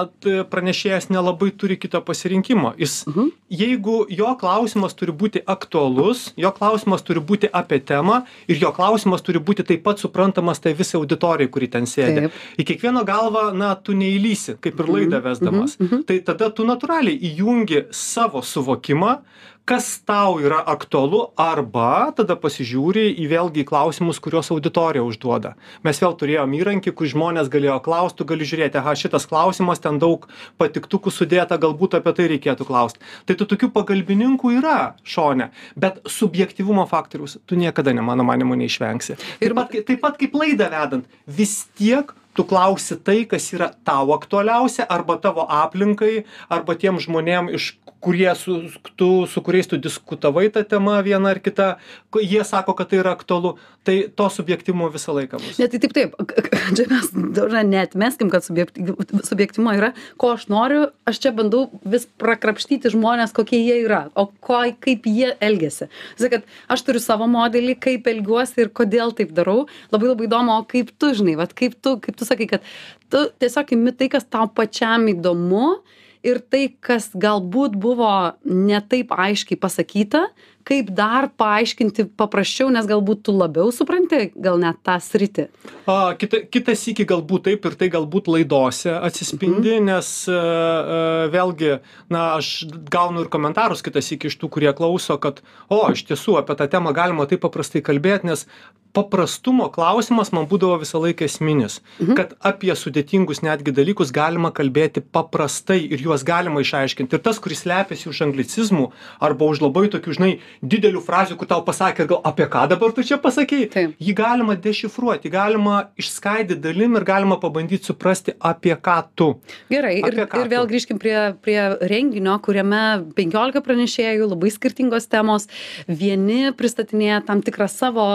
pranešėjas 0.50 1.08
nelabai 1.10 1.50
turi 1.56 1.76
kito 1.76 2.00
pasirinkimo. 2.00 2.74
Jis, 2.78 3.04
Mhm. 3.06 3.28
jeigu 3.50 4.06
jo 4.08 4.36
klausimas 4.40 4.94
turi 4.94 5.12
būti 5.12 5.42
aktualus, 5.46 6.32
jo 6.36 6.50
klausimas 6.52 7.02
turi 7.02 7.20
būti 7.20 7.48
apie 7.52 7.80
temą 7.80 8.24
ir 8.48 8.56
jo 8.56 8.72
klausimas 8.72 9.22
turi 9.22 9.38
būti 9.38 9.66
taip 9.66 9.82
pat 9.82 9.98
suprantamas 9.98 10.60
tai 10.60 10.72
visai 10.74 11.00
auditorijai, 11.00 11.50
kuri 11.50 11.68
ten 11.68 11.82
sėdi. 11.84 12.20
Taip. 12.28 12.32
Į 12.58 12.64
kiekvieno 12.64 13.04
galvą, 13.04 13.54
na, 13.54 13.74
tu 13.74 13.92
neįlysi, 13.92 14.58
kaip 14.60 14.78
ir 14.80 14.86
laidą 14.86 15.22
vesdamas. 15.22 15.76
mhm, 15.78 15.88
mhm. 15.94 16.06
Tai 16.06 16.18
tada 16.20 16.50
tu 16.50 16.64
natūraliai 16.64 17.18
įjungi 17.36 17.86
savo 17.92 18.40
suvokimą, 18.42 19.18
kas 19.64 20.00
tau 20.06 20.40
yra 20.42 20.58
aktualu 20.66 21.20
arba 21.38 22.10
tada 22.16 22.34
pasižiūri 22.38 23.04
į 23.22 23.28
vėlgi 23.30 23.62
į 23.62 23.68
klausimus 23.68 24.18
kuriuos 24.22 24.50
auditorija 24.54 25.04
užduoda. 25.06 25.54
Mes 25.86 26.00
vėl 26.02 26.16
turėjom 26.18 26.56
įrankį 26.58 26.94
kur 26.98 27.10
žmonės 27.10 27.50
galėjo 27.52 27.78
klaust 27.84 28.18
tu 28.18 28.26
gali 28.28 28.46
žiūrėti 28.48 28.80
aha 28.80 28.94
šitas 28.98 29.28
klausimas 29.30 29.82
ten 29.82 30.00
daug 30.02 30.26
patiktukų 30.58 31.12
sudėta 31.14 31.58
galbūt 31.62 31.98
apie 32.00 32.14
tai 32.18 32.28
reikėtų 32.34 32.66
klaust. 32.66 32.98
Tai 33.26 33.38
tų 33.38 33.48
tokių 33.54 33.70
pagalbininkų 33.76 34.56
yra 34.58 34.78
šone 35.06 35.52
bet 35.76 36.02
subjektyvumo 36.10 36.88
faktoriaus 36.90 37.38
tu 37.46 37.58
niekada 37.58 37.94
ne 37.94 38.02
mano 38.02 38.26
manymu 38.26 38.58
neišvengsi. 38.58 39.18
Pat 39.62 39.78
taip 39.86 40.00
pat 40.02 40.18
kaip 40.18 40.34
laidą 40.34 40.70
vedant 40.72 41.06
vis 41.26 41.62
tiek 41.78 42.10
tu 42.34 42.44
klausi 42.48 42.96
tai 42.96 43.24
kas 43.28 43.52
yra 43.52 43.70
tau 43.84 44.12
aktualiausia 44.16 44.86
arba 44.88 45.18
tavo 45.20 45.46
aplinkai 45.48 46.24
arba 46.48 46.76
tiem 46.78 47.00
žmonėm 47.02 47.52
iš 47.58 47.74
kurie 48.02 48.34
su 48.34 48.62
tu 48.96 49.26
su 49.26 49.42
kuriais 49.42 49.68
tu 49.70 49.76
diskutavai 49.78 50.48
ta 50.52 50.62
tema 50.66 51.00
viena 51.06 51.30
ar 51.30 51.38
kita 51.38 51.76
jie 52.20 52.44
sako 52.44 52.74
kad 52.74 52.88
tai 52.90 52.98
yra 52.98 53.12
aktualu 53.14 53.54
tai 53.82 54.08
to 54.16 54.26
subjektyvumo 54.30 54.88
visą 54.94 55.14
laiką 55.14 55.38
bus. 55.42 55.58
Ne 55.58 55.68
tai 55.70 55.78
taip 55.82 55.94
taip. 55.94 56.16
Čia 56.76 56.86
mes 56.90 57.10
ta 57.12 57.44
prasme 57.44 57.62
neatmeskim 57.70 58.30
kad 58.30 58.46
subjekty 58.46 58.94
subjektyvumo 59.26 59.74
yra 59.78 59.92
ko 60.16 60.32
aš 60.34 60.48
noriu 60.50 60.88
aš 61.06 61.22
čia 61.22 61.32
bandau 61.34 61.68
vis 61.94 62.06
prakrapštyti 62.22 62.90
žmones 62.94 63.34
kokie 63.34 63.60
jie 63.62 63.80
yra 63.84 64.04
o 64.14 64.26
ko 64.26 64.62
kaip 64.82 65.06
jie 65.06 65.32
elgiasi. 65.40 65.90
Tai 66.18 66.32
kad 66.36 66.50
aš 66.74 66.84
turiu 66.86 67.02
savo 67.02 67.30
modelį 67.30 67.78
kaip 67.86 68.10
elgiuosi 68.10 68.66
ir 68.66 68.74
kodėl 68.74 69.14
taip 69.18 69.34
darau. 69.34 69.66
Labai 69.94 70.10
labai 70.10 70.26
įdomu 70.30 70.58
o 70.58 70.66
kaip 70.74 70.90
tu 70.98 71.14
žinai 71.18 71.38
vat 71.38 71.54
kaip 71.58 71.78
tu 71.82 71.96
kaip 72.02 72.18
tu 72.18 72.21
sakai 72.28 72.48
kad 72.50 72.64
tu 73.10 73.24
tiesiog 73.42 73.74
imi 73.76 73.92
tai 73.98 74.08
kas 74.12 74.26
tau 74.28 74.48
pačiam 74.48 75.08
įdomu 75.12 75.78
ir 76.26 76.38
tai 76.52 76.64
kas 76.80 77.10
galbūt 77.18 77.74
buvo 77.82 78.10
ne 78.46 78.78
taip 78.92 79.14
aiškiai 79.16 79.58
pasakyta 79.62 80.26
kaip 80.68 80.90
dar 80.94 81.28
paaiškinti 81.38 82.06
paprasčiau 82.16 82.70
nes 82.72 82.86
galbūt 82.86 83.22
tu 83.28 83.32
labiau 83.36 83.70
supranti 83.74 84.30
gal 84.36 84.58
net 84.62 84.78
tą 84.86 84.96
sritį 85.02 85.48
a 85.90 85.96
kita 86.18 86.42
kitą 86.52 86.74
sykį 86.78 87.06
galbūt 87.14 87.46
taip 87.48 87.64
ir 87.70 87.74
tai 87.80 87.88
galbūt 87.94 88.28
laidose 88.32 88.92
atsispindi 88.98 89.78
Mhm. 89.78 89.84
nes 89.90 90.10
a, 90.28 91.28
vėlgi 91.32 91.78
na 92.10 92.36
aš 92.38 92.66
gaunu 92.90 93.24
ir 93.24 93.28
komentarus 93.32 93.82
kitą 93.82 94.02
sykį 94.02 94.30
iš 94.32 94.38
tų 94.42 94.48
kurie 94.56 94.72
klauso 94.76 95.18
kad 95.18 95.42
o 95.68 95.82
iš 95.92 96.04
tiesų 96.10 96.38
apie 96.42 96.54
tą 96.60 96.68
temą 96.76 96.92
galima 96.94 97.26
taip 97.26 97.40
paprastai 97.46 97.82
kalbėt 97.82 98.24
nes 98.24 98.46
paprastumo 98.92 99.70
klausimas 99.72 100.32
man 100.36 100.44
būdavo 100.50 100.76
visą 100.82 101.00
laiką 101.00 101.24
esminis 101.24 101.80
Mhm. 102.00 102.14
kad 102.16 102.34
apie 102.44 102.74
sudėtingus 102.76 103.40
netgi 103.42 103.72
dalykus 103.72 104.12
galima 104.12 104.50
kalbėti 104.52 105.00
paprastai 105.00 105.78
ir 105.92 105.98
juos 106.04 106.22
galima 106.24 106.60
išaiškint 106.60 107.12
ir 107.12 107.18
tas 107.24 107.38
kuris 107.40 107.62
slepiasi 107.64 108.08
už 108.12 108.20
anglicizmų 108.28 108.90
arba 109.20 109.44
už 109.48 109.62
labai 109.64 109.88
tokių 109.88 110.12
žinai 110.18 110.32
didelių 110.62 111.00
frazių 111.04 111.36
kur 111.40 111.48
tau 111.50 111.62
pasakė 111.66 112.06
gal 112.10 112.20
apie 112.28 112.46
ką 112.52 112.66
dabar 112.70 112.92
tu 112.96 113.04
čia 113.06 113.18
pasakei 113.22 113.68
Taip. 113.72 113.94
jį 114.02 114.14
galima 114.18 114.56
dešifruot 114.56 115.24
jį 115.26 115.32
galima 115.34 115.76
išskaidyt 116.00 116.60
dalim 116.64 116.96
ir 117.00 117.06
galima 117.08 117.38
pabandyt 117.42 117.88
suprasti 117.88 118.34
apie 118.40 118.74
ką 118.76 118.98
tu 119.16 119.30
gerai 119.72 119.96
ir 120.00 120.08
Apie 120.12 120.26
ką 120.34 120.44
ir 120.44 120.52
vėl 120.52 120.66
tu? 120.66 120.72
grįžkim 120.74 121.00
prie 121.02 121.16
prie 121.42 121.60
renginio 121.90 122.36
kuriame 122.44 122.82
penkiolika 123.18 123.62
pranešėjų 123.64 124.28
labai 124.34 124.52
skirtingos 124.54 125.08
temos 125.10 125.48
vieni 125.88 126.52
pristatinėja 126.58 127.22
tam 127.26 127.42
tikrą 127.44 127.68
savo 127.72 128.06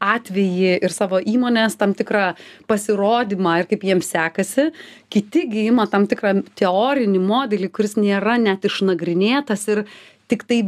atvejį 0.00 0.78
ir 0.80 0.92
savo 0.94 1.20
įmonės 1.20 1.76
tam 1.80 1.92
tikrą 1.96 2.30
pasirodymą 2.70 3.58
ir 3.60 3.68
kaip 3.70 3.84
jiems 3.84 4.08
sekasi 4.14 4.70
kiti 5.12 5.44
gi 5.50 5.66
ima 5.70 5.86
tam 5.90 6.06
tikrą 6.10 6.38
teorinį 6.58 7.20
modelį 7.26 7.68
kuris 7.74 7.96
nėra 8.00 8.38
net 8.40 8.64
išnagrinėtas 8.68 9.66
ir 9.74 9.84
tiktai 10.30 10.62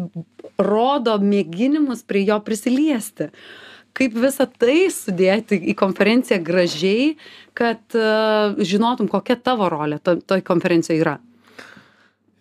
rodo 0.62 1.19
mėginimus 1.23 2.04
prie 2.07 2.25
jo 2.28 2.38
prisiliesti. 2.45 3.31
Kaip 3.92 4.14
visa 4.16 4.47
tai 4.49 4.87
sudėti 4.88 5.59
į 5.69 5.75
konferenciją 5.76 6.38
gražiai 6.45 7.12
kad 7.59 7.99
a, 7.99 8.54
žinotum 8.64 9.11
kokia 9.12 9.37
tavo 9.37 9.69
rolė 9.73 10.00
to 10.00 10.16
toj 10.25 10.45
konferencijoj 10.49 11.04
yra? 11.04 11.19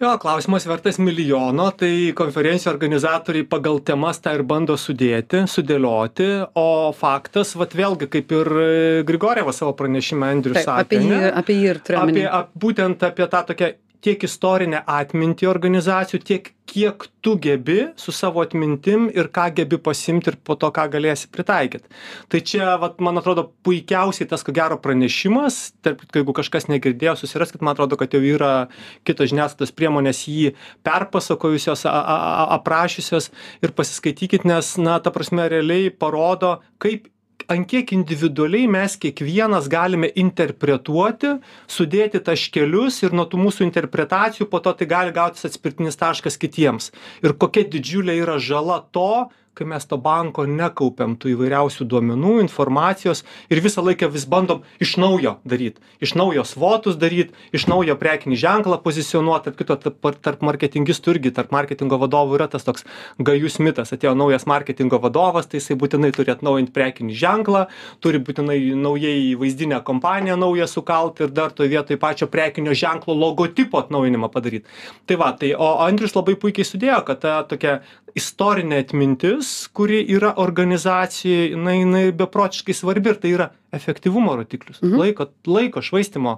Jo 0.01 0.15
klausimas 0.17 0.63
vertas 0.65 0.97
milijono 0.97 1.67
tai 1.77 2.09
konferencijų 2.17 2.71
organizatoriai 2.71 3.45
pagal 3.45 3.77
temas 3.85 4.17
tą 4.23 4.31
ir 4.33 4.41
bando 4.49 4.73
sudėti 4.73 5.43
sudėlioti 5.51 6.29
o 6.57 6.89
faktas 6.97 7.51
vat 7.59 7.75
vėlgi 7.77 8.07
kaip 8.15 8.33
ir 8.33 8.49
e, 8.63 8.71
grigorjevas 9.05 9.61
savo 9.61 9.75
pranešime 9.77 10.31
andrius 10.33 10.57
Taip, 10.57 10.71
sakė 10.71 10.87
apie 10.87 11.03
jį 11.03 11.13
ane? 11.19 11.29
apie 11.43 11.57
jį 11.59 11.69
ir 11.69 11.81
turiu 11.85 12.01
apie 12.01 12.25
ap, 12.39 12.49
būtent 12.65 13.05
apie 13.11 13.29
tą 13.29 13.43
tokią 13.51 13.69
tiek 14.05 14.23
istorinę 14.25 14.81
atmintį 14.89 15.47
organizacijų 15.49 16.21
tiek 16.25 16.51
kiek 16.71 17.03
tu 17.21 17.35
gebi 17.41 17.89
su 17.99 18.13
savo 18.15 18.41
atmintim 18.45 19.09
ir 19.11 19.27
ką 19.33 19.49
gebi 19.57 19.77
pasiimt 19.81 20.29
ir 20.31 20.37
po 20.39 20.55
to 20.55 20.69
ką 20.71 20.85
galėsi 20.93 21.27
pritaikyt 21.33 21.89
tai 22.31 22.41
čia 22.47 22.77
vat 22.81 23.01
man 23.03 23.19
atrodo 23.19 23.49
puikiausiai 23.65 24.29
tas 24.29 24.45
ko 24.45 24.53
gero 24.55 24.77
pranešimas. 24.81 25.59
Tarp 25.83 26.01
kitko 26.03 26.21
jeigu 26.21 26.35
kažkas 26.37 26.67
negirdėjo 26.71 27.15
susiraskit. 27.19 27.61
Man 27.61 27.75
atrodo 27.75 27.97
kad 27.99 28.13
jau 28.15 28.21
yra 28.23 28.67
kitos 29.07 29.31
žiniasklaidos 29.31 29.75
priemonės 29.75 30.25
jį 30.29 30.53
perpasakojusios 30.87 31.85
a 31.89 31.95
a 32.01 32.17
aprašiusios 32.57 33.31
ir 33.61 33.75
pasiskaitykit 33.77 34.47
nes 34.47 34.75
na 34.81 34.99
ta 34.99 35.13
prasme 35.13 35.47
realiai 35.51 35.91
parodo 35.91 36.59
kaip 36.81 37.09
ant 37.51 37.67
kiek 37.67 37.91
individualiai 37.95 38.69
mes 38.71 38.95
kiekvienas 39.01 39.67
galime 39.71 40.09
interpretuoti 40.23 41.35
sudėti 41.71 42.21
taškelius 42.23 43.01
ir 43.05 43.15
nuo 43.17 43.27
tų 43.29 43.41
mūsų 43.45 43.65
interpretacijų 43.67 44.47
po 44.51 44.61
to 44.63 44.73
tai 44.79 44.87
gali 44.89 45.13
gautis 45.15 45.47
atspirtinis 45.49 45.99
taškas 45.99 46.39
kitiems. 46.41 46.91
Ir 47.25 47.35
kokia 47.35 47.65
didžiulė 47.67 48.17
yra 48.21 48.37
žala 48.39 48.81
to 48.95 49.27
kai 49.53 49.67
mes 49.67 49.85
to 49.85 49.97
banko 49.97 50.45
nekaupiam 50.47 51.17
tų 51.19 51.35
įvairiausių 51.35 51.87
duomenų 51.91 52.37
informacijos 52.45 53.25
ir 53.51 53.63
visą 53.63 53.83
laiką 53.85 54.11
vis 54.11 54.25
bandom 54.25 54.63
iš 54.79 54.97
naujo 55.01 55.37
daryt 55.43 55.81
iš 56.01 56.15
naujo 56.17 56.43
svotus 56.47 56.97
daryt 56.97 57.31
iš 57.55 57.67
naujo 57.69 57.95
prekinį 57.99 58.37
ženklą 58.41 58.79
pozicionuot. 58.83 59.45
Tarp 59.45 59.57
kitko 59.59 59.77
tarp 59.77 60.17
tarp 60.25 60.43
marketingistų 60.45 61.15
irgi 61.15 61.31
tarp 61.35 61.53
marketingo 61.53 61.99
vadovų 62.01 62.39
yra 62.39 62.47
tas 62.51 62.65
toks 62.65 62.85
gajus 63.21 63.59
mitas. 63.61 63.93
Atėjo 63.93 64.15
naujas 64.17 64.47
marketingo 64.49 64.99
vadovas 65.01 65.49
tai 65.49 65.61
jisai 65.61 65.77
būtinai 65.79 66.11
turi 66.15 66.33
atnaujint 66.33 66.73
prekinį 66.73 67.17
ženklą 67.21 67.65
turi 68.03 68.21
būtinai 68.23 68.57
naujai 68.75 69.15
įvaizdinę 69.35 69.81
kompaniją 69.87 70.39
naują 70.41 70.67
sukalt 70.67 71.21
ir 71.21 71.33
dar 71.35 71.53
toj 71.55 71.69
vietoj 71.71 71.99
pačio 72.01 72.27
prekinio 72.31 72.73
ženklo 72.73 73.15
logotipo 73.17 73.81
atnaujinimą 73.81 74.31
padaryt. 74.33 74.65
Tai 75.05 75.19
va 75.21 75.31
tai 75.37 75.53
o 75.53 75.75
andrius 75.85 76.17
labai 76.17 76.37
puikiai 76.39 76.65
sudėjo 76.67 77.03
kad 77.05 77.21
ta 77.21 77.41
tokia 77.45 77.81
istorinė 78.17 78.81
atmintis 78.83 79.51
kuri 79.77 80.01
yra 80.15 80.33
organizacijoj 80.41 81.53
jinai 81.55 81.77
jinai 81.79 82.03
beprotiškai 82.17 82.75
svarbi 82.75 83.13
ir 83.13 83.19
tai 83.21 83.33
yra 83.35 83.49
efektyvumo 83.75 84.35
rodiklis. 84.39 84.81
Laiko 84.83 85.29
laiko 85.47 85.83
švaistymo 85.85 86.37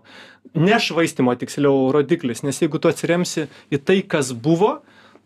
ne 0.54 0.80
švaistymo 0.80 1.36
tiksliau 1.42 1.92
rodiklis 1.96 2.44
nes 2.46 2.62
jeigu 2.62 2.82
tu 2.82 2.92
atsiremsi 2.92 3.48
į 3.74 3.82
tai 3.86 4.02
kas 4.06 4.34
buvo 4.34 4.78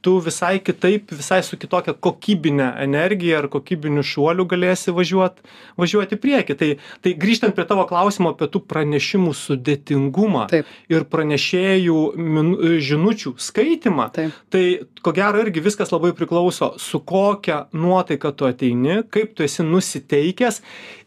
tu 0.01 0.17
visai 0.23 0.59
kitaip 0.59 1.11
visai 1.11 1.41
su 1.43 1.57
kitokia 1.57 1.93
kokybine 1.93 2.67
energija 2.83 3.39
ar 3.41 3.47
kokybiniu 3.51 4.03
šuoliu 4.05 4.45
galėsi 4.49 4.93
važiuot 4.95 5.41
važiuot 5.79 6.13
į 6.13 6.19
priekį. 6.23 6.57
Tai 6.59 6.69
tai 7.03 7.13
grįžtant 7.19 7.55
prie 7.57 7.65
tavo 7.69 7.85
klausimo 7.89 8.33
apie 8.33 8.49
tų 8.53 8.61
pranešimų 8.69 9.33
sudėtingumą 9.37 10.47
ir 10.93 11.07
pranešėjų 11.11 11.97
min 12.17 12.53
žinučių 12.89 13.35
skaitymą 13.47 14.09
tai 14.53 14.63
ko 15.01 15.15
gero 15.17 15.41
irgi 15.43 15.63
viskas 15.65 15.93
labai 15.93 16.13
priklauso 16.17 16.73
su 16.81 17.01
kokia 17.01 17.65
nuotaika 17.73 18.31
tu 18.31 18.47
ateini 18.49 19.01
kaip 19.09 19.35
tu 19.35 19.45
esi 19.47 19.65
nusiteikęs. 19.65 20.61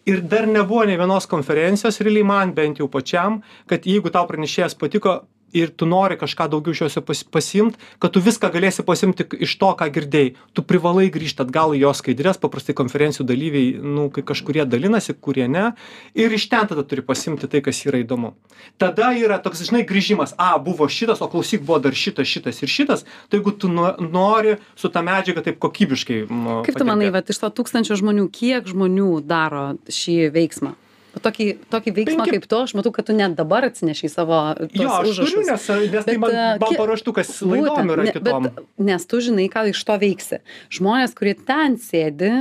Ir 0.08 0.22
dar 0.24 0.46
nebuvo 0.48 0.86
nė 0.88 0.96
vienos 0.98 1.28
konferencijos 1.30 2.00
realiai 2.00 2.26
man 2.26 2.54
bent 2.56 2.80
jau 2.80 2.88
pačiam 2.88 3.42
kad 3.70 3.86
jeigu 3.86 4.10
tau 4.10 4.26
pranešėjas 4.26 4.74
patiko 4.80 5.20
ir 5.52 5.70
tu 5.70 5.86
nori 5.86 6.18
kažką 6.20 6.48
daugiau 6.52 6.74
iš 6.74 6.96
jo 6.96 7.02
pas 7.06 7.22
pasiimt 7.24 7.78
kad 8.00 8.12
tu 8.14 8.22
viską 8.22 8.50
galėsi 8.52 8.84
pasiimt 8.86 9.18
tik 9.18 9.34
iš 9.46 9.56
to 9.60 9.70
ką 9.78 9.88
girdėjai. 9.92 10.34
Tu 10.54 10.62
privalai 10.66 11.08
grįžt 11.12 11.42
atgal 11.44 11.74
į 11.76 11.82
jo 11.84 11.92
skaidres 11.96 12.40
paprastai 12.40 12.76
konferencijų 12.78 13.26
dalyviai 13.28 13.72
nu 13.82 14.08
kai 14.14 14.24
kažkurie 14.26 14.64
dalinasi 14.64 15.14
kurie 15.14 15.48
ne 15.48 15.70
ir 16.14 16.32
iš 16.32 16.48
ten 16.52 16.70
tada 16.70 16.84
turi 16.86 17.04
pasiimti 17.06 17.50
tai 17.50 17.62
kas 17.64 17.82
yra 17.86 18.02
įdomu. 18.04 18.34
Tada 18.78 19.12
yra 19.16 19.40
toks 19.42 19.64
žinai 19.68 19.84
grįžimas. 19.88 20.34
A 20.38 20.56
buvo 20.58 20.88
šitas 20.88 21.20
o 21.20 21.28
klausyk 21.30 21.64
buvo 21.64 21.80
dar 21.82 21.96
šitas 21.96 22.28
šitas 22.28 22.62
ir 22.62 22.70
šitas. 22.70 23.06
Tai 23.28 23.40
jeigu 23.40 23.54
tu 23.56 23.68
no 23.72 23.94
nori 24.00 24.56
su 24.76 24.88
ta 24.88 25.02
medžiaga 25.02 25.44
taip 25.46 25.58
kokybiškai 25.62 26.22
nu 26.30 26.60
kaip 26.66 26.78
tu 26.78 26.86
manai 26.88 27.10
vat 27.14 27.30
iš 27.30 27.40
to 27.42 27.50
tūkstančio 27.60 27.98
žmonių 28.00 28.28
kiek 28.34 28.68
žmonių 28.70 29.10
daro 29.26 29.66
šį 29.88 30.30
veiksmą 30.34 30.76
tokį 31.24 31.46
tokį 31.72 31.92
veiksmą 31.96 32.24
Penki. 32.24 32.34
kaip 32.36 32.48
tu 32.50 32.58
aš 32.58 32.74
matau 32.78 32.92
kad 32.94 33.06
tu 33.08 33.14
net 33.16 33.36
dabar 33.38 33.66
atsinešei 33.68 34.10
savo 34.12 34.38
jo 34.60 34.88
aš 34.88 35.06
turiu 35.06 35.12
užrašus. 35.12 35.46
nes 35.46 35.68
nes 35.92 36.04
tai 36.08 36.16
Bet, 36.16 36.20
man 36.22 36.34
a, 36.34 36.46
man 36.62 36.76
paruoštukas 36.78 37.32
laidom 37.46 37.92
yra 37.94 38.08
ne, 38.08 38.14
kitom 38.16 38.48
Bet, 38.48 38.60
nes 38.90 39.06
tu 39.10 39.22
žinai, 39.24 39.46
ką 39.52 39.64
iš 39.70 39.84
to 39.86 39.96
veiksi. 40.00 40.40
Žmonės, 40.72 41.16
kurie 41.18 41.36
ten 41.36 41.78
sėdi, 41.80 42.32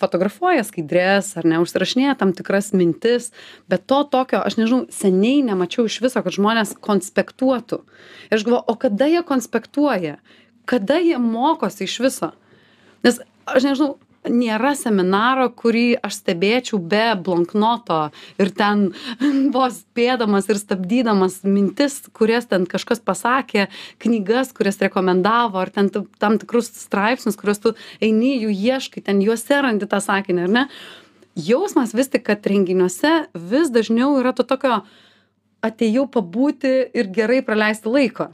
fotografuoja 0.00 0.66
skaidrės 0.66 1.34
ar 1.40 1.48
ne, 1.48 1.58
užsirašinėja 1.64 2.18
tam 2.20 2.34
tikras 2.36 2.72
mintis, 2.76 3.32
bet 3.70 3.86
to 3.90 4.02
tokio, 4.12 4.42
aš 4.44 4.58
nežinau, 4.60 4.84
seniai 4.92 5.42
nemačiau 5.46 5.88
iš 5.90 6.00
viso, 6.04 6.22
kad 6.24 6.34
žmonės 6.34 6.76
konspektuotų. 6.84 7.82
Ir 8.30 8.38
aš 8.38 8.46
galvoju, 8.46 8.64
o 8.66 8.80
kada 8.86 9.10
jie 9.10 9.22
konspektuoja? 9.26 10.18
kada 10.64 10.96
jie 10.96 11.18
mokosi 11.20 11.84
iš 11.84 11.98
viso 12.00 12.30
nes 13.04 13.20
aš 13.44 13.66
nežinau 13.68 13.94
nėra 14.30 14.72
seminaro 14.78 15.48
kurį 15.52 16.00
aš 16.04 16.20
stebėčiau 16.22 16.78
be 16.80 17.04
blonknoto 17.20 18.10
ir 18.40 18.50
ten 18.56 18.86
vos 19.54 19.82
spėdamas 19.82 20.48
ir 20.48 20.60
stabdydamas 20.60 21.42
mintis 21.44 22.00
kurias 22.16 22.48
ten 22.50 22.66
kažkas 22.70 23.02
pasakė 23.04 23.68
knygas 24.02 24.54
kurias 24.56 24.80
rekomendavo 24.82 25.60
ar 25.60 25.72
ten 25.74 25.90
tam 25.92 26.38
tikrus 26.40 26.72
straipsnius 26.84 27.38
kuriuos 27.40 27.62
tu 27.62 27.74
eini 28.00 28.36
jų 28.44 28.52
ieškai 28.54 29.04
ten 29.04 29.22
juose 29.24 29.60
randi 29.60 29.88
tą 29.90 30.00
sakinį 30.04 30.46
ar 30.46 30.54
ne? 30.58 30.68
Jausmas 31.34 31.90
vis 31.96 32.12
tik 32.12 32.22
kad 32.28 32.46
renginiuose 32.46 33.26
vis 33.34 33.72
dažniau 33.74 34.14
yra 34.20 34.32
to 34.36 34.46
tokio 34.46 34.84
atėjau 35.64 36.06
pabūti 36.14 36.72
ir 36.94 37.10
gerai 37.12 37.42
praleisti 37.42 37.90
laiko 37.90 38.30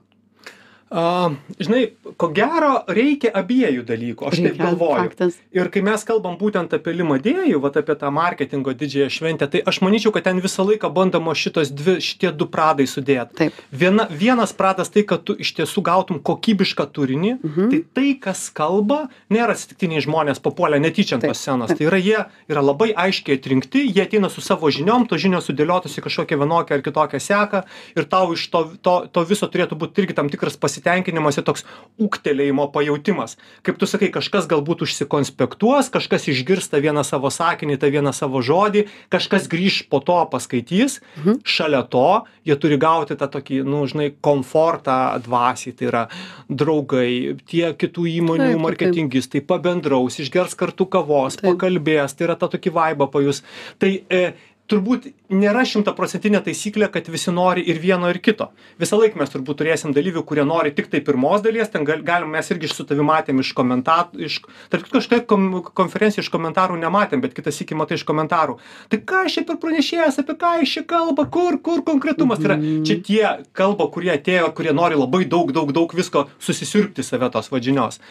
a 0.90 1.30
žinai 1.62 1.84
ko 2.18 2.28
gero 2.34 2.70
reikia 2.90 3.30
abiejų 3.38 3.84
dalykų 3.86 4.26
aš 4.26 4.40
taip 4.40 4.46
Reikia, 4.48 4.64
galvoju 4.64 4.96
faktas. 5.04 5.36
ir 5.54 5.68
kai 5.70 5.82
mes 5.86 6.02
kalbam 6.04 6.34
būtent 6.40 6.72
apie 6.74 6.94
limadėjų 6.98 7.60
vat 7.62 7.76
apie 7.78 7.94
tą 8.00 8.10
marketingo 8.10 8.74
didžiąją 8.74 9.10
šventę 9.14 9.46
tai 9.52 9.60
aš 9.70 9.78
manyčiau 9.86 10.10
kad 10.16 10.24
ten 10.26 10.40
visą 10.42 10.64
laiką 10.66 10.90
bandoma 10.92 11.30
šitos 11.38 11.70
dvi 11.70 11.94
šitie 12.02 12.32
du 12.34 12.48
pradai 12.50 12.88
sudėt 12.90 13.30
taip 13.38 13.54
viena 13.70 14.08
vienas 14.10 14.50
pradas 14.52 14.90
tai 14.90 15.04
kad 15.06 15.22
tu 15.22 15.36
iš 15.38 15.52
tiesų 15.60 15.84
gautum 15.86 16.18
kokybišką 16.18 16.88
turinį 16.98 17.30
Mhm. 17.40 17.70
tai 17.70 17.80
tai 17.94 18.08
kas 18.26 18.50
kalba 18.50 19.08
nėra 19.30 19.54
atsitiktiniai 19.54 20.02
žmonės 20.02 20.42
papuolę 20.42 20.80
netyčia 20.82 21.14
ant 21.16 21.22
Taip, 21.22 21.30
tos 21.36 21.44
scenos 21.44 21.68
taip. 21.70 21.78
tai 21.78 21.86
yra 21.86 22.00
jie 22.02 22.18
yra 22.50 22.62
labai 22.66 22.90
aiškiai 22.98 23.38
atrinkti 23.38 23.86
jie 23.94 24.02
ateina 24.02 24.28
su 24.28 24.40
savo 24.42 24.66
žiniom 24.74 25.06
tos 25.06 25.22
žinios 25.22 25.46
sudėliotos 25.46 25.94
į 25.94 26.02
kažkokią 26.08 26.40
vienokią 26.42 26.74
ar 26.74 26.82
kitokią 26.82 27.20
seką 27.22 27.62
ir 27.96 28.04
tau 28.10 28.34
iš 28.34 28.48
to 28.50 28.64
to 28.82 28.98
to 29.12 29.24
viso 29.30 29.46
turėtų 29.46 29.78
būt 29.78 30.02
irgi 30.02 30.14
tam 30.18 30.28
tikras 30.28 30.56
pasitenkinimas 30.80 31.38
ir 31.38 31.44
toks 31.44 31.64
ūgtelėjimo 32.00 32.70
pajautimas. 32.72 33.36
Kaip 33.62 33.78
tu 33.78 33.86
sakai 33.86 34.10
kažkas 34.12 34.48
galbūt 34.48 34.84
užsikonspektuos 34.86 35.90
kažkas 35.92 36.28
išgirs 36.32 36.70
tą 36.70 36.80
vieną 36.80 37.04
savo 37.04 37.30
sakinį 37.30 37.78
tą 37.80 37.90
vieną 37.92 38.12
savo 38.12 38.40
žodį 38.40 38.86
kažkas 39.10 39.48
grįš 39.48 39.88
po 39.90 40.00
to 40.00 40.18
paskaitys. 40.30 41.00
Mhm. 41.20 41.40
šalia 41.44 41.82
to 41.82 42.24
jie 42.44 42.56
turi 42.56 42.78
gauti 42.78 43.16
tą 43.16 43.28
tokį 43.28 43.64
nu 43.64 43.84
žinai 43.86 44.12
komfortą 44.20 45.20
dvasiai 45.24 45.74
tai 45.76 45.86
yra 45.90 46.04
draugai 46.48 47.36
tie 47.46 47.72
kitų 47.74 48.06
įmonių 48.20 48.58
marketingistai 48.58 49.40
pabendraus 49.40 50.18
išgers 50.20 50.54
kartu 50.54 50.86
kavos 50.86 51.36
pakalbės 51.40 52.16
tai 52.16 52.28
yra 52.28 52.36
tą 52.36 52.50
tokį 52.54 52.72
vaibą 52.72 53.10
pajus. 53.10 53.42
Tai 53.78 53.90
e, 54.08 54.32
turbūt 54.70 55.10
nėra 55.30 55.62
šimtaprocentinė 55.68 56.40
taisyklė 56.44 56.88
kad 56.92 57.08
visi 57.10 57.32
nori 57.34 57.62
ir 57.70 57.78
vieno 57.82 58.10
ir 58.10 58.18
kito. 58.22 58.50
Visąlaik 58.80 59.16
mes 59.18 59.30
turbūt 59.32 59.60
turėsim 59.60 59.94
dalyvių 59.94 60.24
kurie 60.26 60.44
nori 60.46 60.72
tiktai 60.74 61.00
pirmos 61.06 61.44
dalies 61.44 61.70
ten 61.70 61.86
gal 61.88 62.02
galim 62.06 62.32
mes 62.34 62.50
irgi 62.50 62.70
su 62.70 62.86
tavim 62.88 63.06
matėm 63.10 63.42
iš 63.42 63.52
komenta 63.56 63.98
iš 64.18 64.40
tarp 64.72 64.86
kitko 64.86 65.02
šitoj 65.04 65.22
kom 65.30 65.46
konferencijoj 65.76 66.26
iš 66.26 66.32
komentarų 66.34 66.78
nematėm 66.82 67.22
bet 67.22 67.36
kitą 67.36 67.54
sykį 67.54 67.78
matai 67.78 68.00
iš 68.00 68.06
komentarų. 68.08 68.58
Tai 68.90 69.02
ką 69.12 69.22
jis 69.26 69.38
čia 69.38 69.46
per 69.46 69.60
pranešėjas 69.62 70.20
apie 70.24 70.36
ką 70.40 70.52
jis 70.62 70.74
čia 70.78 70.84
kalba 70.94 71.26
kur 71.30 71.60
kur 71.62 71.84
konkretumas? 71.86 72.42
Tai 72.42 72.52
yra 72.52 72.58
čia 72.86 72.98
tie 73.06 73.24
kalba 73.56 73.86
kurie 73.94 74.12
atėjo 74.16 74.50
kurie 74.56 74.74
nori 74.76 74.98
labai 74.98 75.24
daug 75.30 75.54
daug 75.54 75.72
daug 75.76 75.94
visko 75.96 76.26
susisiurbti 76.42 77.04
į 77.04 77.10
save 77.12 77.30
tos 77.30 77.52
vat 77.54 77.64
žinios. 77.66 78.02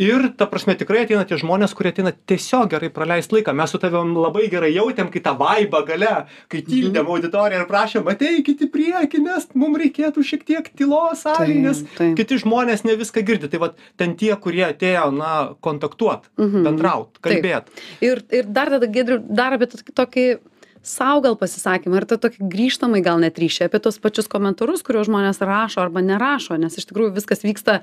Ir 0.00 0.30
ta 0.38 0.46
prasme 0.48 0.72
tikrai 0.78 1.04
ateina 1.04 1.24
tie 1.28 1.36
žmonės 1.40 1.74
kurie 1.76 1.92
ateina 1.92 2.12
tiesiog 2.12 2.70
gerai 2.72 2.88
praleist 2.94 3.32
laiką. 3.34 3.52
Mes 3.56 3.72
su 3.72 3.80
tavim 3.82 4.14
labai 4.16 4.46
gerai 4.52 4.72
jautėm 4.72 5.10
kai 5.12 5.20
tą 5.24 5.34
vaibą 5.36 5.82
gale 5.88 6.14
kai 6.48 6.61
tildėm 6.68 7.06
auditoriją 7.14 7.62
ir 7.62 7.66
prašėm 7.70 8.08
ateikit 8.12 8.62
į 8.66 8.70
priekį 8.74 9.22
nes 9.24 9.48
mum 9.54 9.76
reikėtų 9.80 10.24
šiek 10.30 10.44
tiek 10.48 10.70
tylos 10.78 11.24
salėj 11.26 11.58
nes 11.62 11.82
kiti 12.18 12.38
žmonės 12.42 12.84
ne 12.84 12.96
viską 13.00 13.24
girdi. 13.26 13.48
Tai 13.52 13.58
vat 13.66 13.76
ten 13.96 14.16
tie 14.16 14.34
kurie 14.36 14.64
atėjo 14.70 15.10
na 15.16 15.32
kontaktuot 15.60 16.28
Mhm. 16.38 16.62
bendraut 16.64 17.18
kalbėt. 17.22 17.68
Ir, 18.00 18.22
ir 18.30 18.44
dar 18.48 18.68
tada, 18.70 18.86
Gedriu, 18.92 19.20
dar 19.28 19.52
apie 19.56 19.66
tokį, 19.72 20.38
sau 20.82 21.20
gal 21.22 21.36
pasisakymą 21.38 22.00
ir 22.00 22.06
tą 22.10 22.16
tokį 22.18 22.48
grįžtamai 22.50 23.02
gal 23.06 23.20
net 23.22 23.38
ryšį 23.38 23.68
apie 23.68 23.78
tos 23.78 23.98
pačius 24.02 24.26
komentarus, 24.26 24.82
kuriuos 24.82 25.06
žmonės 25.06 25.38
rašo 25.38 25.78
arba 25.78 26.02
nerašo, 26.02 26.58
nes 26.58 26.74
iš 26.76 26.88
tikrųjų 26.90 27.14
viskas 27.14 27.44
vyksta 27.46 27.80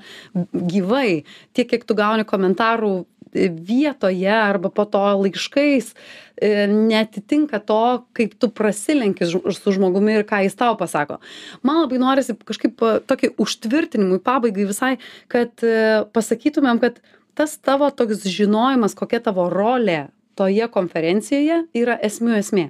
gyvai. 0.52 1.24
Tiek, 1.56 1.68
kiek 1.70 1.84
tu 1.88 1.94
gauni 1.96 2.24
komentarų 2.28 3.06
vietoje 3.34 4.30
arba 4.30 4.70
po 4.70 4.84
to 4.84 5.02
laiškais, 5.22 5.94
e, 6.40 6.66
netitinka 6.66 7.60
to, 7.64 8.04
kaip 8.16 8.34
tu 8.38 8.50
prasilenki 8.50 9.26
su 9.26 9.74
žmogumi 9.76 10.18
ir 10.18 10.26
ką 10.28 10.42
jis 10.44 10.56
tau 10.58 10.76
pasako. 10.80 11.20
Man 11.62 11.82
labai 11.84 12.00
norisi 12.02 12.36
kažkaip 12.36 12.82
e, 12.82 12.92
tokį 13.06 13.34
užtvirtinimui, 13.40 14.20
pabaigai 14.24 14.68
visai, 14.68 14.94
kad 15.32 15.64
e, 15.66 16.04
pasakytumėm, 16.14 16.82
kad 16.82 17.02
tas 17.38 17.56
tavo 17.58 17.90
toks 17.90 18.26
žinojimas, 18.28 18.96
kokia 18.98 19.22
tavo 19.24 19.48
rolė 19.52 20.08
toje 20.40 20.66
konferencijoje 20.72 21.60
yra 21.76 21.96
esmių 22.08 22.36
esmė. 22.38 22.66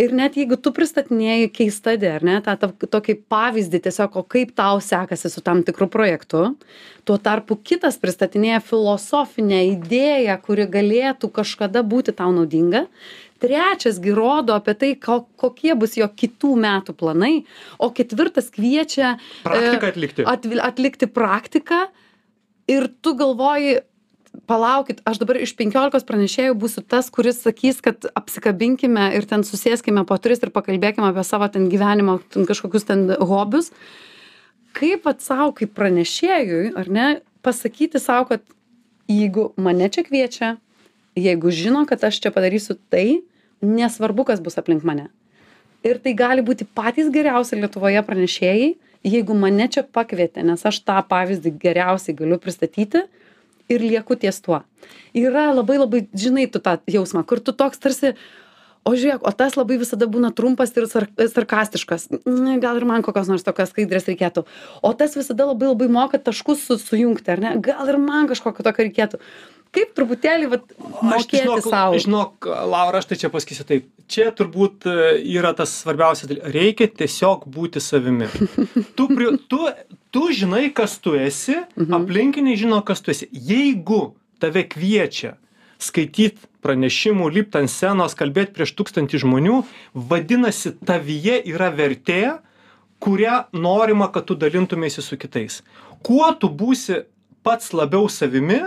Ir 0.00 0.12
net 0.16 0.36
jeigu 0.36 0.58
tu 0.60 0.72
pristatinėjai 0.76 1.48
keistadį, 1.56 2.10
ar 2.18 2.26
ne, 2.28 2.36
tą, 2.44 2.56
tą 2.60 2.90
tokį 2.98 3.16
pavyzdį 3.32 3.82
tiesiog, 3.88 4.18
o 4.20 4.24
kaip 4.28 4.52
tau 4.58 4.82
sekasi 4.84 5.32
su 5.32 5.44
tam 5.44 5.64
tikru 5.66 5.88
projektu, 5.92 6.50
tuo 7.08 7.16
tarpu 7.22 7.56
kitas 7.64 7.96
pristatinėja 8.02 8.60
filosofinę 8.64 9.62
idėją, 9.70 10.36
kuri 10.44 10.68
galėtų 10.68 11.32
kažkada 11.40 11.84
būti 11.86 12.12
tau 12.18 12.34
naudinga. 12.36 12.84
Trečias 13.38 14.00
gi 14.02 14.12
rodo 14.12 14.56
apie 14.58 14.74
tai, 14.74 14.92
ko, 14.98 15.20
kokie 15.38 15.76
bus 15.78 15.94
jo 15.96 16.08
kitų 16.10 16.56
metų 16.58 16.94
planai, 16.98 17.44
o 17.78 17.92
ketvirtas 17.94 18.50
kviečia 18.54 19.14
praktiką 19.44 19.92
atlikti 19.92 20.26
atvi- 20.26 20.64
atlikti 20.64 21.06
praktiką 21.06 21.84
ir 22.68 22.88
tu 23.00 23.14
galvoji, 23.18 23.78
palaukit, 24.48 25.00
aš 25.08 25.20
dabar 25.22 25.38
iš 25.40 25.54
penkiolikos 25.58 26.06
pranešėjų 26.08 26.56
būsiu 26.58 26.82
tas, 26.86 27.08
kuris 27.12 27.40
sakys, 27.44 27.80
kad 27.84 28.06
apsikabinkime 28.18 29.10
ir 29.16 29.26
ten 29.28 29.44
susėskime 29.46 30.04
po 30.08 30.18
tris 30.22 30.42
ir 30.44 30.52
pakalbėkime 30.54 31.10
apie 31.10 31.24
savo 31.26 31.48
ten 31.52 31.68
gyvenimo, 31.72 32.18
ten 32.32 32.48
kažkokius 32.48 32.88
ten 32.88 33.06
hobius. 33.18 33.72
Kaip 34.76 35.08
at 35.10 35.24
savo, 35.24 35.50
kaip 35.56 35.74
pranešėjui, 35.76 36.72
ar 36.78 36.90
ne, 36.92 37.08
pasakyti 37.44 38.00
savo, 38.02 38.28
kad 38.32 38.44
jeigu 39.10 39.50
mane 39.56 39.88
čia 39.92 40.04
kviečia, 40.06 40.56
jeigu 41.18 41.52
žino, 41.54 41.84
kad 41.88 42.04
aš 42.04 42.20
čia 42.22 42.32
padarysiu 42.34 42.78
tai, 42.92 43.22
nesvarbu, 43.64 44.28
kas 44.28 44.42
bus 44.44 44.58
aplink 44.60 44.84
mane. 44.86 45.08
Ir 45.86 46.00
tai 46.02 46.14
gali 46.18 46.42
būti 46.42 46.66
patys 46.66 47.10
geriausi 47.14 47.58
Lietuvoje 47.58 48.02
pranešėjai, 48.06 48.74
jeigu 49.06 49.34
mane 49.38 49.68
čia 49.70 49.84
pakvietė, 49.86 50.42
nes 50.46 50.64
aš 50.66 50.80
tą 50.86 50.98
pavyzdį 51.06 51.54
geriausiai 51.62 52.16
galiu 52.18 52.38
pristatyti 52.42 53.06
ir 53.68 53.84
lieku 53.84 54.16
ties 54.18 54.40
tuo. 54.44 54.62
Yra 55.16 55.48
labai 55.52 55.78
labai, 55.80 56.04
žinai, 56.16 56.48
tu 56.50 56.60
tą 56.62 56.78
jausmą, 56.90 57.24
kur 57.28 57.40
tu 57.44 57.54
toks 57.56 57.80
tarsi, 57.82 58.14
o 58.88 58.94
žiūrėk, 58.96 59.24
o 59.26 59.32
tas 59.36 59.58
labai 59.58 59.76
visada 59.80 60.08
būna 60.08 60.30
trumpas 60.36 60.72
ir 60.76 60.88
sar 60.88 61.08
sarkastiškas. 61.18 62.08
Gal 62.62 62.80
ir 62.80 62.88
man 62.88 63.04
kokios 63.04 63.28
nors 63.28 63.44
tokios 63.46 63.72
skaidrės 63.74 64.08
reikėtų. 64.08 64.46
O 64.82 64.92
tas 64.96 65.16
visada 65.18 65.48
labai 65.50 65.72
labai 65.72 65.90
moka 65.92 66.20
taškus 66.20 66.64
su, 66.68 66.78
sujungti, 66.80 67.34
ar 67.34 67.44
ne? 67.44 67.54
Gal 67.64 67.92
ir 67.92 68.00
man 68.00 68.30
kažkokio 68.30 68.64
tokio 68.66 68.88
reikėtų. 68.88 69.20
Kaip 69.74 69.90
truputėlį 69.96 70.46
vat, 70.54 70.62
Aš 70.78 71.02
mokėti 71.04 71.42
žinok, 71.44 71.66
savo. 71.68 71.98
žinok, 72.00 72.46
Laura, 72.72 72.98
aš 73.02 73.08
tai 73.10 73.18
čia 73.20 73.28
pasakysiu 73.32 73.66
taip. 73.68 73.88
Čia 74.08 74.30
turbūt 74.32 74.86
e, 74.88 74.94
yra 75.36 75.50
tas 75.52 75.74
svarbiausias 75.82 76.30
dalykas. 76.30 76.52
Reikia 76.54 76.88
tiesiog 76.88 77.44
būti 77.52 77.82
savimi. 77.84 78.30
Tu, 78.96 79.04
pri, 79.12 79.34
tu, 79.52 79.60
tu 80.14 80.22
žinai, 80.32 80.70
kas 80.74 80.96
tu 81.04 81.12
esi, 81.20 81.58
Mhm. 81.76 81.92
aplinkiniai 82.00 82.56
žino, 82.56 82.80
kas 82.84 83.04
tu 83.04 83.12
esi. 83.12 83.28
Jeigu 83.32 84.14
tave 84.40 84.64
kviečia 84.64 85.34
skaityt 85.78 86.40
pranešimų, 86.64 87.28
lipti 87.30 87.60
ant 87.60 87.70
scenos, 87.70 88.16
kalbėti 88.18 88.56
prieš 88.56 88.72
tūkstantį 88.74 89.20
žmonių, 89.22 89.60
vadinasi, 89.94 90.72
tavyje 90.88 91.36
yra 91.52 91.68
vertė, 91.70 92.38
kurią 93.04 93.44
norima, 93.54 94.08
kad 94.10 94.24
tu 94.26 94.34
dalintumėsi 94.34 95.04
su 95.04 95.14
kitais. 95.20 95.60
Kuo 96.02 96.32
tu 96.34 96.48
būsi 96.50 97.04
pats 97.46 97.70
labiau 97.76 98.08
savimi, 98.10 98.58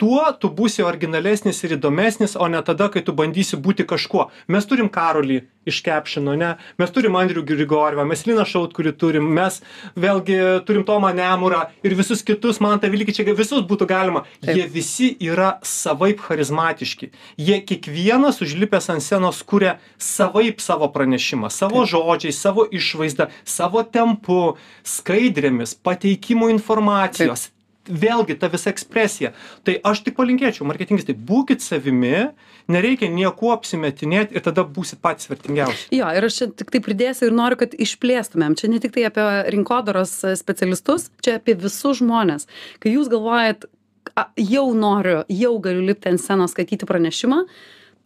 tuo 0.00 0.22
tu 0.40 0.50
būsi 0.52 0.84
originalesnis 0.86 1.62
ir 1.64 1.76
įdomesnis, 1.76 2.36
o 2.36 2.48
ne 2.52 2.60
tada, 2.64 2.88
kai 2.92 3.02
tu 3.04 3.14
bandysi 3.16 3.58
būti 3.60 3.86
kažkuo. 3.88 4.28
Mes 4.52 4.68
turim 4.68 4.88
Karolį 4.92 5.42
iš 5.66 5.80
Kepšino, 5.82 6.36
ne? 6.38 6.52
Mes 6.78 6.92
turim 6.94 7.16
Andrių 7.18 7.42
Grigorvą, 7.46 8.04
mes 8.06 8.22
Liną 8.28 8.44
Šaut, 8.46 8.74
kurį 8.76 8.92
turim, 9.00 9.26
mes 9.34 9.58
vėlgi 9.98 10.38
turim 10.68 10.84
Tomą 10.86 11.10
Nemurą 11.16 11.64
ir 11.86 11.96
visus 11.98 12.22
kitus, 12.26 12.60
man 12.62 12.78
tą 12.82 12.90
vilkį 12.92 13.16
čia 13.16 13.26
visus 13.34 13.64
būtų 13.66 13.88
galima. 13.90 14.24
Jie 14.46 14.68
visi 14.70 15.10
yra 15.26 15.56
savaip 15.66 16.22
charizmatiški. 16.22 17.10
Jie 17.40 17.58
kiekvienas 17.66 18.40
užlipęs 18.44 18.92
ant 18.94 19.04
scenos 19.04 19.42
kuria 19.42 19.78
savaip 19.98 20.62
savo 20.62 20.90
pranešimą, 20.94 21.50
savo 21.50 21.82
žodžiais, 21.88 22.38
savo 22.38 22.68
išvaizdą, 22.70 23.30
savo 23.48 23.82
tempu, 23.82 24.56
skaidrėmis, 24.86 25.74
pateikimu 25.82 26.52
informacijos 26.54 27.50
vėlgi 27.88 28.38
ta 28.40 28.50
visa 28.52 28.72
ekspresija. 28.72 29.32
Tai 29.66 29.76
aš 29.90 30.02
tik 30.06 30.16
palinkėčiau 30.18 30.66
marketingistai 30.68 31.16
būkit 31.16 31.64
savimi 31.64 32.28
nereikia 32.72 33.08
niekuo 33.12 33.52
apsimetinėt 33.54 34.34
ir 34.34 34.44
tada 34.44 34.66
būsit 34.66 35.02
patys 35.04 35.30
vertingiausi. 35.30 35.88
Jo 35.94 36.10
ir 36.16 36.28
aš 36.28 36.40
čia 36.40 36.50
tiktai 36.50 36.82
pridėsiu 36.84 37.28
ir 37.28 37.36
noriu 37.36 37.60
kad 37.60 37.76
išplėstumėm. 37.76 38.56
Čia 38.58 38.72
ne 38.72 38.82
tiktai 38.82 39.06
apie 39.08 39.26
rinkodaros 39.54 40.18
specialistus 40.38 41.10
čia 41.24 41.38
apie 41.40 41.56
visus 41.58 42.00
žmones 42.00 42.46
kai 42.82 42.94
jūs 42.94 43.10
galvojat 43.12 43.66
a, 44.14 44.28
jau 44.38 44.68
noriu 44.76 45.22
jau 45.32 45.54
galiu 45.62 45.84
lipti 45.86 46.10
ant 46.12 46.22
scenos 46.22 46.54
skaityti 46.54 46.88
pranešimą 46.88 47.44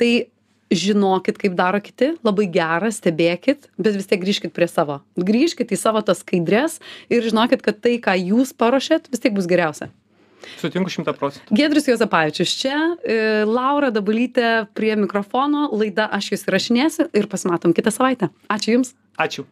tai 0.00 0.12
žinokit 0.70 1.38
kaip 1.40 1.56
daro 1.58 1.80
kiti 1.82 2.14
labai 2.26 2.46
gera 2.50 2.90
stebėkit 2.94 3.68
bet 3.76 3.98
vis 3.98 4.08
tiek 4.10 4.22
grįžkit 4.22 4.54
prie 4.56 4.68
savo. 4.70 5.00
Grįžkit 5.18 5.74
į 5.74 5.78
savo 5.80 6.02
tas 6.06 6.22
skaidres 6.24 6.78
ir 7.10 7.26
žinokit 7.26 7.64
kad 7.66 7.82
tai 7.82 7.98
ką 8.02 8.16
jūs 8.18 8.54
paruošėt 8.54 9.10
vis 9.10 9.22
tiek 9.22 9.34
bus 9.36 9.50
geriausia. 9.50 9.90
Sutinku 10.56 10.88
šimtą 10.88 11.12
procentų. 11.18 11.52
Giedrius 11.52 11.90
juozapavičius 11.90 12.56
čia 12.62 12.76
e, 13.04 13.20
laura 13.44 13.90
dabulytė 13.92 14.70
prie 14.72 14.94
mikrofono 14.96 15.68
laida 15.74 16.08
aš 16.08 16.32
jus 16.32 16.48
įrašinėsiu 16.48 17.10
ir 17.12 17.28
pasimatom 17.28 17.76
kitą 17.76 17.92
savaitę. 17.92 18.32
Ačiū 18.48 18.78
jums. 18.78 18.94
Ačiū 19.20 19.44